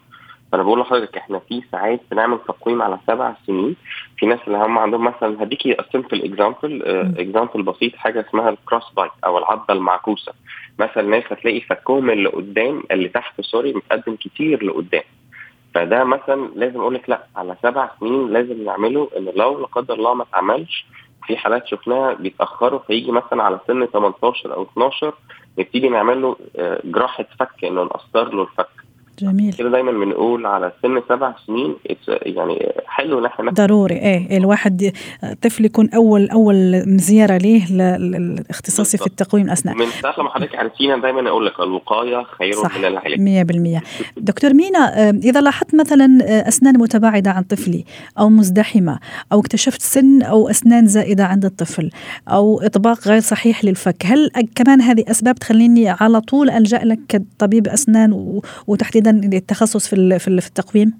فأنا 0.51 0.63
بقول 0.63 0.79
لحضرتك 0.79 1.17
إحنا 1.17 1.39
في 1.39 1.61
ساعات 1.71 2.01
بنعمل 2.11 2.39
تقويم 2.47 2.81
على 2.81 2.99
سبع 3.07 3.33
سنين. 3.47 3.75
في 4.17 4.25
ناس 4.25 4.39
اللي 4.47 4.57
هم 4.57 4.77
عندهم 4.77 5.03
مثلا 5.03 5.43
هديكي 5.43 5.77
simple 5.93 6.23
example 6.23 6.83
example 7.19 7.63
بسيط 7.63 7.95
حاجة 7.95 8.25
اسمها 8.29 8.49
ال 8.49 8.57
cross 8.57 8.93
bite 8.97 9.11
أو 9.25 9.37
العضة 9.37 9.73
المعكوسة. 9.73 10.33
مثلا 10.79 11.03
ناس 11.03 11.23
هتلاقي 11.31 11.61
فكهم 11.61 12.09
اللي 12.09 12.29
قدام 12.29 12.83
اللي 12.91 13.09
تحت 13.09 13.41
sorry 13.41 13.73
متقدم 13.73 14.15
كتير 14.15 14.63
لقدام. 14.63 15.03
فده 15.75 16.03
مثلا 16.03 16.49
لازم 16.55 16.79
أقول 16.79 16.93
لك 16.93 17.09
لأ 17.09 17.23
على 17.35 17.55
سبع 17.63 17.89
سنين 17.99 18.33
لازم 18.33 18.63
نعمله 18.65 19.09
إن 19.17 19.25
لو 19.35 19.59
لا 19.59 19.65
قدر 19.65 19.93
الله 19.93 20.13
ما 20.13 20.23
اتعملش 20.23 20.85
في 21.27 21.37
حالات 21.37 21.67
شفناها 21.67 22.13
بيتأخروا 22.13 22.79
فيجي 22.79 23.11
مثلا 23.11 23.43
على 23.43 23.59
سن 23.67 23.85
18 23.85 24.53
أو 24.53 24.63
12 24.63 25.13
نبتدي 25.59 25.89
نعمل 25.89 26.21
له 26.21 26.35
آه، 26.55 26.81
جراحة 26.85 27.25
فك 27.39 27.63
إنه 27.65 27.83
نقصر 27.83 28.33
له 28.33 28.41
الفك. 28.41 28.67
جميل. 29.21 29.53
كده 29.53 29.69
دايما 29.69 29.91
بنقول 29.91 30.45
على 30.45 30.71
سن 30.83 31.01
سبع 31.09 31.33
سنين 31.47 31.75
يعني 32.25 32.73
حلو 32.87 33.19
إن 33.19 33.25
إحنا 33.25 33.51
ضروري. 33.51 33.95
إيه 33.95 34.37
الواحد 34.37 34.91
الطفل 35.23 35.65
يكون 35.65 35.89
اول 35.89 36.29
أول 36.29 36.83
زيارة 36.99 37.37
ليه 37.37 37.71
للاختصاصي 37.71 38.97
في. 38.97 39.05
التقويم 39.07 39.45
الأسنان. 39.45 39.77
من 39.77 39.85
ساعة 40.01 40.19
لما 40.19 40.29
حضرتك 40.29 40.55
عرفتينا 40.55 40.97
دايما 40.97 41.29
أقول 41.29 41.45
لك 41.45 41.59
الوقاية 41.59 42.23
خير 42.23 42.55
من 42.79 42.85
العلاج. 42.85 43.19
100% 43.19 43.81
دكتور 44.17 44.53
مينا 44.53 45.07
آه، 45.07 45.09
إذا 45.11 45.41
لاحظت 45.41 45.75
مثلا 45.75 46.19
آه، 46.23 46.47
أسنان 46.47 46.77
متباعدة 46.77 47.31
عن 47.31 47.43
طفلي 47.43 47.85
أو 48.19 48.29
مزدحمة 48.29 48.99
أو 49.33 49.39
اكتشفت 49.39 49.81
سن 49.81 50.21
أو 50.21 50.49
أسنان 50.49 50.87
زائدة 50.87 51.25
عند 51.25 51.45
الطفل 51.45 51.89
أو 52.27 52.61
إطباق 52.61 53.07
غير 53.07 53.19
صحيح 53.19 53.65
للفك 53.65 54.05
هل 54.05 54.29
كمان 54.55 54.81
هذه 54.81 55.03
أسباب 55.07 55.35
تخليني 55.35 55.89
على 55.89 56.21
طول 56.21 56.49
ألجأ 56.49 56.77
لك 56.83 56.99
كطبيب 57.09 57.67
أسنان 57.67 58.13
و- 58.13 58.41
وتحديدا 59.09 59.37
التخصص 59.37 59.87
في 59.89 60.19
في 60.19 60.27
ال- 60.27 60.41
في 60.41 60.47
التقويم؟ 60.47 60.93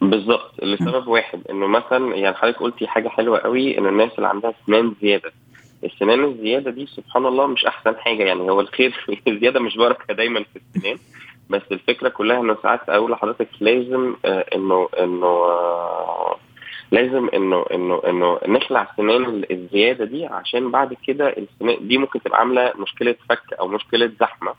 بالظبط. 0.00 0.64
لسبب 0.64 1.08
واحد 1.08 1.40
إنه 1.50 1.66
مثلا 1.66 2.16
يعني 2.16 2.34
حضرتك 2.36 2.58
قلتي 2.60 2.86
حاجة 2.86 3.08
حلوة 3.08 3.38
قوي 3.38 3.78
إن 3.78 3.86
الناس 3.86 4.10
اللي 4.16 4.28
عندها 4.28 4.54
اسنان 4.64 4.94
زيادة. 5.02 5.32
السنان 5.84 6.24
الزيادة 6.24 6.70
دي 6.70 6.86
سبحان 6.86 7.26
الله 7.26 7.46
مش 7.46 7.64
أحسن 7.64 7.96
حاجة 7.96 8.22
يعني 8.24 8.40
هو 8.40 8.60
الخير 8.60 9.06
الزيادة 9.28 9.60
مش 9.60 9.76
بركة 9.76 10.14
دايما 10.14 10.42
في 10.52 10.60
السنان. 10.76 10.98
بس 11.50 11.62
الفكرة 11.72 12.08
كلها 12.08 12.40
إنه 12.40 12.56
ساعات 12.62 12.80
أقول 12.88 13.10
لحضرتك 13.12 13.48
لازم 13.60 14.14
آه، 14.24 14.44
إنه 14.54 14.88
إنه 15.00 15.26
آه، 15.26 16.36
لازم 16.92 17.28
إنه 17.34 17.64
إنه 17.74 18.00
إنه 18.06 18.38
نخلع 18.48 18.88
السنان 18.90 19.24
ال- 19.24 19.52
الزيادة 19.52 20.04
دي 20.04 20.26
عشان 20.26 20.70
بعد 20.70 20.94
كده 21.06 21.28
السنان 21.28 21.88
دي 21.88 21.98
ممكن 21.98 22.22
تبقى 22.22 22.38
عاملة 22.38 22.72
مشكلة 22.78 23.14
فك 23.28 23.52
أو 23.60 23.68
مشكلة 23.68 24.10
زحمة. 24.20 24.54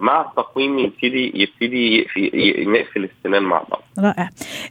مع 0.00 0.20
التقويم 0.20 0.78
يبتدي 0.78 1.32
يبتدي 1.34 2.06
نقفل 2.66 3.08
السنان 3.16 3.42
مع 3.42 3.62
بعض. 3.70 3.82
رائع. 3.98 4.30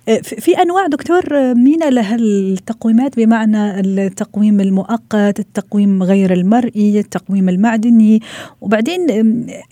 آه، 0.10 0.17
في 0.17 0.51
أنواع 0.62 0.88
دكتور 0.88 1.23
آه، 1.32 1.53
مينا 1.53 1.89
لها 1.89 2.15
التقويمات 2.15 3.19
بمعنى 3.19 3.79
التقويم 3.79 4.62
المؤقت 4.62 5.39
التقويم 5.39 6.03
غير 6.03 6.34
المرئي 6.34 6.99
التقويم 6.99 7.49
المعدني. 7.49 8.21
وبعدين 8.62 9.10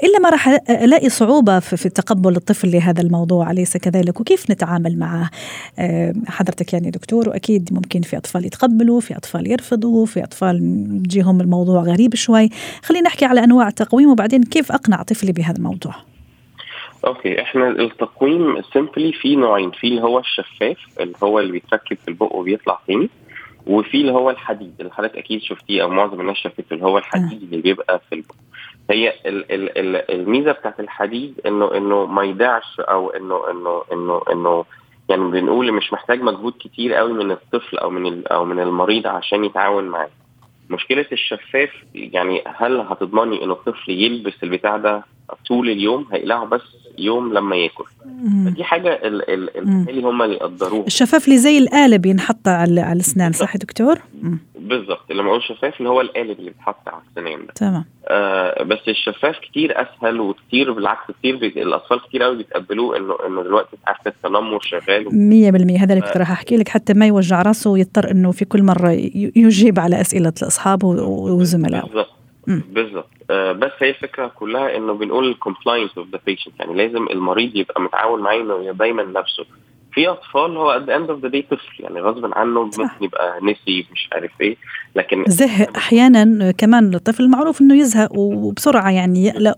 إلا 0.04 0.20
ما 0.24 0.30
راح 0.30 0.48
ألاقي 0.70 1.10
صعوبة 1.10 1.60
في 1.60 1.78
في 1.78 1.90
تقبل 1.90 2.36
الطفل 2.36 2.72
لهذا 2.72 3.02
الموضوع 3.02 3.52
أليس 3.52 3.78
كذلك؟ 3.78 4.20
وكيف 4.20 4.52
نتعامل 4.52 5.00
معه؟ 5.00 5.30
آه، 5.80 6.14
حضرتك 6.28 6.74
يعني 6.74 6.90
دكتور 6.90 7.30
وأكيد 7.30 7.70
ممكن 7.72 8.02
في 8.02 8.18
أطفال 8.18 8.46
يتقبلوا 8.46 9.00
في 9.00 9.18
أطفال 9.18 9.52
يرفضوا 9.52 10.06
في 10.06 10.24
أطفال 10.24 10.58
يجيهم 11.06 11.42
الموضوع 11.42 11.82
غريب 11.82 12.16
شوي. 12.16 12.50
خلينا 12.84 13.08
نحكي 13.08 13.26
على 13.26 13.44
أنواع 13.44 13.68
التقويم 13.68 14.10
وبعدين 14.10 14.44
كيف 14.44 14.72
اقنع 14.72 15.02
طفلي 15.12 15.32
بهذا 15.32 15.58
الموضوع؟ 15.58 15.94
okay 17.08 17.42
إحنا 17.42 17.68
التقويم 17.70 18.62
simply 18.74 19.14
في 19.14 19.36
نوعين 19.36 19.72
في 19.72 19.88
اللي 19.88 20.02
هو 20.02 20.20
الشفاف 20.20 20.78
اللي 21.00 21.16
هو 21.24 21.40
اللي 21.40 21.52
بيتركب 21.52 21.98
في 21.98 22.08
البق 22.08 22.36
وبيطلع 22.36 22.80
تاني 22.88 23.10
وفي 23.68 24.02
اللي 24.02 24.12
هو 24.12 24.30
الحديد. 24.30 24.74
اللي 24.80 24.92
حضرتك 24.92 25.18
أكيد 25.18 25.42
شفتيه 25.42 25.84
أو 25.84 25.90
معظم 25.90 26.22
الناس 26.22 26.38
شافته 26.38 26.74
اللي 26.74 26.86
هو 26.86 26.98
الحديد 26.98 27.42
اللي 27.44 27.62
بيبقى 27.62 28.02
في 28.10 28.16
البق. 28.16 28.36
هي 28.90 29.14
ال 29.26 29.52
ال 29.52 29.78
ال 29.78 30.12
الميزة 30.12 30.52
بتاعت 30.52 30.80
الحديد 30.80 31.42
إنه 31.46 31.78
إنه 31.78 32.06
ما 32.06 32.24
يضيعش 32.24 32.80
أو 32.80 33.10
إنه 33.10 33.52
إنه 33.52 33.84
إنه 33.94 34.22
إنه 34.32 34.66
يعني 35.10 35.32
بنقول 35.32 35.72
مش 35.72 35.94
محتاج 35.94 36.22
مجهود 36.22 36.54
كتير 36.60 36.94
قوي 36.94 37.14
من 37.14 37.32
الطفل 37.32 37.78
أو 37.78 37.90
من 37.90 38.28
أو 38.28 38.46
من 38.46 38.60
المريض 38.60 39.08
عشان 39.08 39.46
يتعاون 39.46 39.84
معاه. 39.84 40.10
مشكلة 40.72 41.06
الشفاف 41.12 41.70
يعني 41.96 42.42
هل 42.46 42.80
هتضمني 42.80 43.44
إن 43.44 43.52
الطفل 43.52 43.92
يلبس 43.92 44.34
البتاع 44.44 44.78
ده 44.78 45.04
طول 45.48 45.70
اليوم؟ 45.70 46.08
هيقلعه 46.12 46.46
بس 46.46 46.62
يوم 47.00 47.34
لما 47.34 47.56
ياكل. 47.56 47.84
مم. 48.06 48.50
دي 48.50 48.64
حاجة 48.64 48.90
ال- 48.94 49.30
ال- 49.30 49.58
الاهالي 49.58 50.02
هم 50.02 50.22
اللي 50.22 50.36
يقدروها. 50.36 50.88
الشفاف 50.88 51.26
اللي 51.26 51.38
زي 51.38 51.58
القالب 51.58 52.06
ينحط 52.06 52.48
على 52.48 52.82
على 52.82 52.94
الأسنان 52.94 53.32
صح 53.32 53.54
يا 53.56 53.60
دكتور؟ 53.60 54.00
بالظبط. 54.60 55.12
لما 55.12 55.30
أقول 55.30 55.44
شفاف 55.44 55.78
اللي 55.80 55.90
هو 55.90 56.02
القالب 56.02 56.40
اللي 56.40 56.50
بيتحط 56.52 56.88
على 56.88 57.02
السنان 57.10 57.46
ده. 57.46 57.54
تمام. 57.56 57.86
آه 58.08 58.64
بس 58.64 58.78
الشفاف 58.88 59.36
كتير 59.40 59.82
أسهل 59.82 60.20
وكتير 60.20 60.72
بالعكس 60.72 61.02
كتير 61.20 61.36
بي... 61.36 61.48
الأطفال 61.48 62.02
كتير 62.10 62.24
قوي 62.24 62.38
بيتقبلوه 62.38 62.98
إنه 62.98 63.16
إنه 63.28 63.44
دلوقتي 63.44 63.78
عارفه 63.88 64.02
التنمر 64.12 64.60
شغال. 64.62 65.16
مية 65.30 65.52
بالمية. 65.52 65.78
هذا 65.84 65.94
اللي 65.94 66.06
كنت 66.06 66.18
راح 66.18 66.32
أحكي 66.32 66.58
لك. 66.58 66.70
حتى 66.70 66.94
ما 66.94 67.08
يوجع 67.08 67.42
راسه 67.42 67.70
ويضطر 67.70 68.12
أنه 68.12 68.32
في 68.32 68.46
كل 68.46 68.64
مرة 68.64 68.92
ي- 68.92 69.32
يجيب 69.36 69.80
على 69.80 70.02
أسئلة 70.02 70.34
أصحابه 70.44 70.88
و- 70.88 71.40
وزملائه 71.40 71.82
بالظبط. 71.82 72.10
بالظبط. 72.48 73.10
آه 73.30 73.52
بس 73.52 73.72
هي 73.80 73.90
الفكرة 73.90 74.28
كلها 74.28 74.78
إنه 74.78 74.94
بنقول 74.94 75.36
compliance 75.48 75.98
of 75.98 76.08
the 76.12 76.20
patient. 76.30 76.52
يعني 76.60 76.74
لازم 76.74 77.08
المريض 77.08 77.56
يبقى 77.56 77.82
متعاون 77.82 78.22
معاه 78.22 78.42
إنه 78.42 78.72
دايما 78.72 79.04
نفسه. 79.04 79.46
في 79.94 80.08
أطفال 80.08 80.58
هو 80.58 80.80
at 80.80 80.90
the 80.90 80.94
end 80.94 81.10
of 81.10 81.26
the 81.26 81.32
day 81.34 81.50
طفل 81.52 81.84
يعني 81.84 82.02
غصب 82.02 82.30
عنه. 82.34 82.64
ممكن 82.64 82.90
يبقى 83.02 83.40
نسي 83.42 83.86
مش 83.92 84.10
عارف 84.14 84.32
إيه. 84.42 84.58
لكن 84.96 85.24
زهق 85.28 85.78
أحيانا 85.78 86.52
كمان 86.52 86.96
الطفل 86.96 87.30
معروف 87.30 87.62
أنه 87.62 87.76
يزهق 87.76 88.18
وبسرعة 88.18 88.92
يعني 88.92 89.26
يقلق 89.26 89.58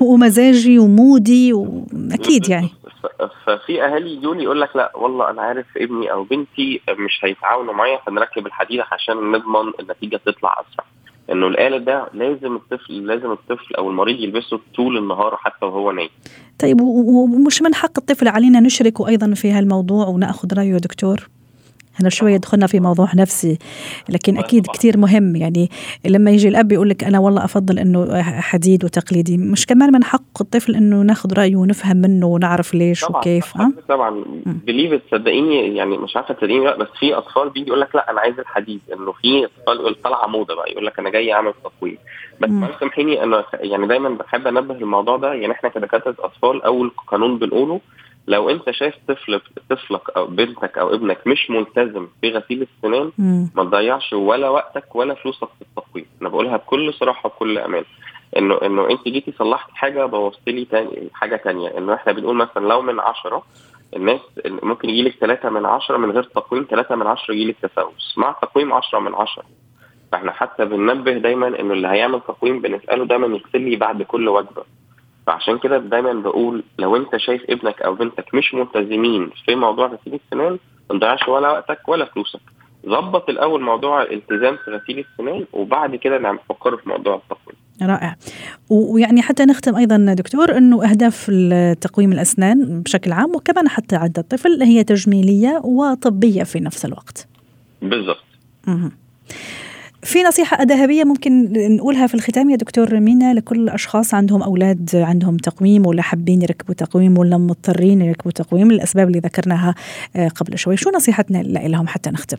ومزاجي 0.00 0.78
ومودي 0.78 1.52
وأكيد 1.52 2.48
يعني. 2.48 2.68
ففي 3.46 3.82
أهالي 3.84 4.14
يجون 4.14 4.40
يقول 4.40 4.60
لك 4.60 4.76
لا 4.76 4.92
والله 4.96 5.30
أنا 5.30 5.42
عارف 5.42 5.66
ابني 5.76 6.12
أو 6.12 6.24
بنتي 6.24 6.80
مش 6.90 7.20
هيتعاونوا 7.24 7.74
معايا 7.74 7.98
فنركب 8.06 8.46
الحديده 8.46 8.84
عشان 8.92 9.32
نضمن 9.32 9.72
النتيجة 9.80 10.20
تطلع 10.26 10.52
أسرع. 10.60 10.84
إنه 11.32 11.46
الاله 11.46 11.78
ده 11.78 12.08
لازم 12.14 12.56
الطفل 12.56 13.06
لازم 13.06 13.32
الطفل 13.32 13.74
أو 13.78 13.90
المريض 13.90 14.20
يلبسه 14.20 14.60
طول 14.76 14.98
النهار 14.98 15.36
حتى 15.36 15.66
وهو 15.66 15.92
نايم. 15.92 16.08
طيب 16.58 16.80
ومش 16.80 17.62
من 17.62 17.74
حق 17.74 17.98
الطفل 17.98 18.28
علينا 18.28 18.60
نشركه 18.60 19.08
أيضا 19.08 19.34
في 19.34 19.50
هالموضوع 19.50 20.06
ونأخذ 20.06 20.48
رأيه 20.58 20.72
يا 20.72 20.78
دكتور؟ 20.78 21.28
هنا 22.00 22.08
شوية 22.08 22.36
دخلنا 22.36 22.66
في 22.66 22.80
موضوع 22.80 23.08
نفسي 23.16 23.58
لكن 24.08 24.32
طبعاً. 24.32 24.44
أكيد 24.44 24.66
كتير 24.66 24.98
مهم. 24.98 25.36
يعني 25.36 25.70
لما 26.06 26.30
يجي 26.30 26.48
الأب 26.48 26.72
يقول 26.72 26.88
لك 26.88 27.04
أنا 27.04 27.18
والله 27.18 27.44
أفضل 27.44 27.78
أنه 27.78 28.22
حديد 28.22 28.84
وتقليدي 28.84 29.36
مش 29.38 29.66
كمان 29.66 29.92
من 29.92 30.04
حق 30.04 30.40
الطفل 30.40 30.74
أنه 30.74 31.02
ناخذ 31.02 31.32
رأيه 31.34 31.56
ونفهم 31.56 31.96
منه 31.96 32.26
ونعرف 32.26 32.74
ليش 32.74 33.04
طبعا 33.04 33.20
وكيف 33.20 33.56
ها؟ 33.56 33.72
طبعا. 33.88 34.24
بليف 34.46 35.02
تصدقيني 35.10 35.76
يعني 35.76 35.98
مش 35.98 36.16
عارفة 36.16 36.34
تصدقيني 36.34 36.64
لأ 36.64 36.76
بس 36.76 36.88
في 37.00 37.14
أطفال 37.14 37.50
بيجي 37.50 37.66
يقول 37.68 37.80
لك 37.80 37.94
لأ 37.94 38.10
أنا 38.10 38.20
عايز 38.20 38.38
الحديد. 38.38 38.80
إنه 38.92 39.12
في 39.12 39.44
أطفال 39.44 39.76
يقول 39.80 39.94
طالعه 40.04 40.26
موضة 40.26 40.54
بقى 40.54 40.70
يقول 40.72 40.86
لك 40.86 40.98
أنا 40.98 41.10
جاي 41.10 41.32
أعمل 41.32 41.52
تقويم. 41.64 41.98
بس. 42.40 42.48
معلش 42.50 42.74
سامحيني 42.80 43.22
أنا 43.22 43.44
يعني 43.60 43.86
دايما 43.86 44.08
بحب 44.08 44.46
أنبه 44.46 44.74
الموضوع 44.74 45.16
ده. 45.16 45.32
يعني 45.34 45.52
إحنا 45.52 45.68
كدكاترة 45.68 46.14
أطفال 46.18 46.62
أول 46.62 46.90
قانون 47.08 47.38
بنقوله 47.38 47.80
لو 48.28 48.50
انت 48.50 48.70
شايف 48.70 48.94
طفل 49.08 49.40
طفلك 49.70 50.10
أو 50.16 50.26
بنتك 50.26 50.78
أو 50.78 50.94
ابنك 50.94 51.26
مش 51.26 51.50
ملتزم 51.50 52.06
بغسيل 52.22 52.62
السنان 52.62 53.12
مم. 53.18 53.50
ما 53.54 53.64
تضيعش 53.64 54.12
ولا 54.12 54.48
وقتك 54.48 54.96
ولا 54.96 55.14
فلوسك 55.14 55.48
في 55.58 55.62
التقويم. 55.62 56.06
أنا 56.20 56.28
بقولها 56.28 56.56
بكل 56.56 56.94
صراحة 56.94 57.26
وبكل 57.26 57.58
أمان. 57.58 57.84
انه 58.36 58.58
إنه 58.62 58.90
انت 58.90 59.08
جيتي 59.08 59.32
صلحتي 59.38 59.72
حاجة 59.74 60.04
بوظت 60.06 60.48
لي 60.48 60.64
تاني 60.64 61.08
حاجة 61.14 61.36
تانية. 61.36 61.78
إنه 61.78 61.94
إحنا 61.94 62.12
بنقول 62.12 62.36
مثلا 62.36 62.66
لو 62.68 62.82
من 62.82 63.00
عشرة 63.00 63.42
الناس 63.96 64.20
ممكن 64.46 64.90
يجي 64.90 65.02
لك 65.02 65.14
ثلاثة 65.20 65.50
من 65.50 65.66
عشرة 65.66 65.96
من 65.96 66.10
غير 66.10 66.22
تقويم 66.22 66.66
ثلاثة 66.70 66.94
من 66.94 67.06
عشرة 67.06 67.34
يجي 67.34 67.44
لك 67.44 67.56
تفاوز 67.62 68.14
مع 68.16 68.32
تقويم 68.42 68.72
عشرة 68.72 68.98
من 68.98 69.14
عشرة. 69.14 69.44
فإحنا 70.12 70.32
حتى 70.32 70.64
بننبه 70.64 71.12
دايما 71.12 71.60
إنه 71.60 71.72
اللي 71.72 71.88
هيعمل 71.88 72.20
تقويم 72.20 72.60
بنسأله 72.60 73.04
دايما 73.04 73.26
يغسل 73.26 73.60
لي 73.60 73.76
بعد 73.76 74.02
كل 74.02 74.28
وجبة. 74.28 74.62
فعشان 75.28 75.58
كده 75.58 75.78
دايما 75.78 76.12
بقول 76.12 76.64
لو 76.78 76.96
انت 76.96 77.16
شايف 77.16 77.42
ابنك 77.50 77.82
أو 77.82 77.94
بنتك 77.94 78.34
مش 78.34 78.54
ملتزمين 78.54 79.30
في 79.44 79.54
موضوع 79.54 79.86
غسيل 79.86 80.20
السنان 80.24 80.58
ما 80.90 80.98
تضيعش 80.98 81.28
ولا 81.28 81.50
وقتك 81.50 81.88
ولا 81.88 82.04
فلوسك 82.04 82.40
ظبط 82.86 83.28
الأول 83.28 83.62
موضوع 83.62 84.02
الالتزام 84.02 84.56
في 84.64 84.70
غسيل 84.70 84.98
السنان 85.12 85.44
وبعد 85.52 85.96
كده 85.96 86.18
نعم 86.18 86.38
فكر 86.48 86.76
في 86.76 86.88
موضوع 86.88 87.14
التقويم 87.14 87.58
رائع 87.82 88.16
ويعني 88.70 89.22
حتى 89.22 89.44
نختم 89.44 89.76
أيضا 89.76 90.14
دكتور 90.14 90.56
إنه 90.56 90.90
أهداف 90.90 91.30
تقويم 91.80 92.12
الأسنان 92.12 92.82
بشكل 92.82 93.12
عام 93.12 93.34
وكمان 93.34 93.68
حتى 93.68 93.96
عند 93.96 94.18
الطفل 94.18 94.62
هي 94.62 94.84
تجميلية 94.84 95.60
وطبية 95.64 96.42
في 96.42 96.60
نفس 96.60 96.84
الوقت. 96.84 97.28
بالظبط 97.82 98.24
مهم. 98.66 98.92
في 100.02 100.22
نصيحة 100.22 100.62
ذهبية 100.62 101.04
ممكن 101.04 101.52
نقولها 101.76 102.06
في 102.06 102.14
الختام 102.14 102.50
يا 102.50 102.56
دكتور 102.56 103.00
مينا 103.00 103.34
لكل 103.34 103.56
الأشخاص 103.60 104.14
عندهم 104.14 104.42
أولاد 104.42 104.90
عندهم 104.94 105.36
تقويم 105.36 105.86
ولا 105.86 106.02
حابين 106.02 106.42
يركبوا 106.42 106.74
تقويم 106.74 107.18
ولا 107.18 107.36
مضطرين 107.38 108.02
يركبوا 108.02 108.32
تقويم 108.32 108.72
للأسباب 108.72 109.08
اللي 109.08 109.18
ذكرناها 109.18 109.74
آه، 110.16 110.28
قبل 110.28 110.58
شوي. 110.58 110.76
شو 110.76 110.90
نصيحتنا 110.90 111.38
لهم 111.42 111.86
حتى 111.88 112.10
نختم؟ 112.10 112.36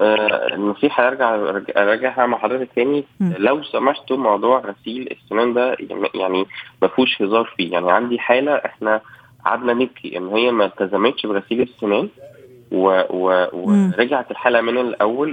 آه، 0.00 0.54
النصيحة 0.54 1.10
أرجع- 1.10 1.76
أراجعها 1.78 2.26
مع 2.26 2.38
حضرتك 2.38 2.68
تاني. 2.76 3.04
لو 3.20 3.62
سمحتوا 3.62 4.16
موضوع 4.16 4.58
غسيل 4.60 5.16
السنان 5.24 5.54
ده 5.54 5.76
يعني 6.14 6.44
ما 6.82 6.88
فيهوش 6.88 7.22
هزار 7.22 7.54
فيه. 7.56 7.72
يعني 7.72 7.90
عندي 7.92 8.18
حالة 8.18 8.52
إحنا 8.54 9.00
قعدنا 9.44 9.72
نبكي 9.72 10.16
إن 10.18 10.26
هي 10.28 10.50
ما 10.50 10.64
التزمتش 10.64 11.26
بغسيل 11.26 11.62
السنان 11.62 12.08
و... 12.70 13.02
و... 13.10 13.46
ورجعت 13.52 14.30
الحالة 14.30 14.60
من 14.60 14.78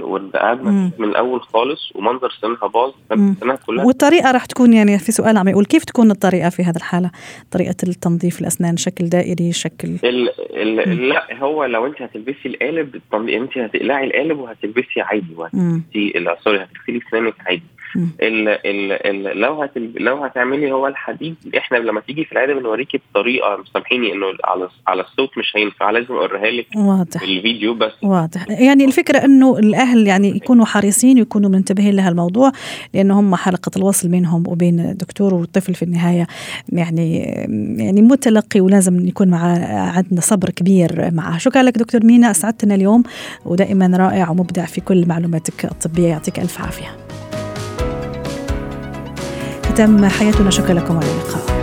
وقعدنا 0.02 0.70
مم. 0.70 0.90
من 0.98 1.08
الأول 1.08 1.42
خالص 1.42 1.92
ومنظر 1.94 2.30
سنها 2.40 2.66
باظ. 2.66 2.92
سنها 3.40 3.56
كلها 3.66 3.84
والطريقة 3.84 4.30
راح 4.30 4.44
تكون 4.44 4.72
يعني 4.72 4.98
في 4.98 5.12
سؤال 5.12 5.36
عم 5.36 5.48
يقول 5.48 5.64
كيف 5.64 5.84
تكون 5.84 6.10
الطريقة 6.10 6.50
في 6.50 6.62
هذه 6.62 6.76
الحالة 6.76 7.10
طريقة 7.50 7.76
التنظيف 7.82 8.40
الأسنان 8.40 8.76
شكل 8.76 9.08
دائري 9.08 9.52
شكل 9.52 9.88
ال... 10.04 10.28
ال... 10.80 11.08
لا 11.08 11.26
هو 11.40 11.64
لو 11.64 11.86
انت 11.86 12.02
هتلبسي 12.02 12.48
القالب 12.48 13.00
طب 13.12 13.28
انت 13.28 13.58
هتقلعي 13.58 14.06
القالب 14.06 14.38
وهتلبسي 14.38 15.00
عادي. 15.00 15.34
وهتلبسي 15.36 16.12
سوري 16.44 16.56
هتغسلي 16.56 17.00
اسنانك 17.08 17.34
عادي. 17.46 17.62
ال 17.96 18.48
ال 18.48 18.92
ال 18.92 19.40
لو 19.40 19.62
هتل 19.62 19.92
لو 19.96 20.24
هتعملي 20.24 20.72
هو 20.72 20.86
الحديد 20.86 21.34
إحنا 21.56 21.76
لما 21.76 22.00
تيجي 22.00 22.24
في 22.24 22.32
العياده 22.32 22.54
بنوريكي 22.54 23.00
بطريقه 23.10 23.64
سامحيني 23.74 24.12
إنه 24.12 24.26
على 24.44 24.68
على 24.86 25.02
الصوت 25.02 25.38
مش 25.38 25.52
هينفع 25.56 25.90
لازم 25.90 26.14
أوريها 26.14 26.50
لك 26.50 26.66
واضح. 26.76 27.20
بالفيديو 27.20 27.74
بس. 27.74 27.92
واضح. 28.02 28.46
يعني 28.48 28.84
الفكرة 28.84 29.18
أنه 29.24 29.58
الأهل 29.58 30.06
يعني 30.06 30.28
يكونوا 30.28 30.64
حريصين 30.64 31.18
ويكونوا 31.18 31.50
منتبهين 31.50 31.94
لهالموضوع 31.96 32.52
لأنه 32.94 33.20
هم 33.20 33.34
حلقة 33.34 33.70
الوصل 33.76 34.08
بينهم 34.08 34.44
وبين 34.48 34.80
الدكتور 34.80 35.34
والطفل 35.34 35.74
في 35.74 35.82
النهاية 35.82 36.26
يعني 36.72 37.18
يعني 37.78 38.02
متلقي 38.02 38.60
ولازم 38.60 39.08
يكون 39.08 39.28
مع 39.28 39.38
عندنا 39.96 40.20
صبر 40.20 40.50
كبير 40.50 41.10
معه. 41.12 41.38
شكرا 41.38 41.62
لك 41.62 41.78
دكتور 41.78 42.04
مينا 42.04 42.30
أسعدتنا 42.30 42.74
اليوم 42.74 43.02
ودائما 43.44 43.96
رائع 43.96 44.30
ومبدع 44.30 44.64
في 44.64 44.80
كل 44.80 45.08
معلوماتك 45.08 45.64
الطبية 45.64 46.06
يعطيك 46.08 46.38
ألف 46.38 46.60
عافية. 46.60 47.07
ختم 49.68 50.08
حياتنا. 50.08 50.50
شكرا 50.50 50.74
لكم 50.74 50.96
على 50.96 51.06
اللقاء. 51.06 51.57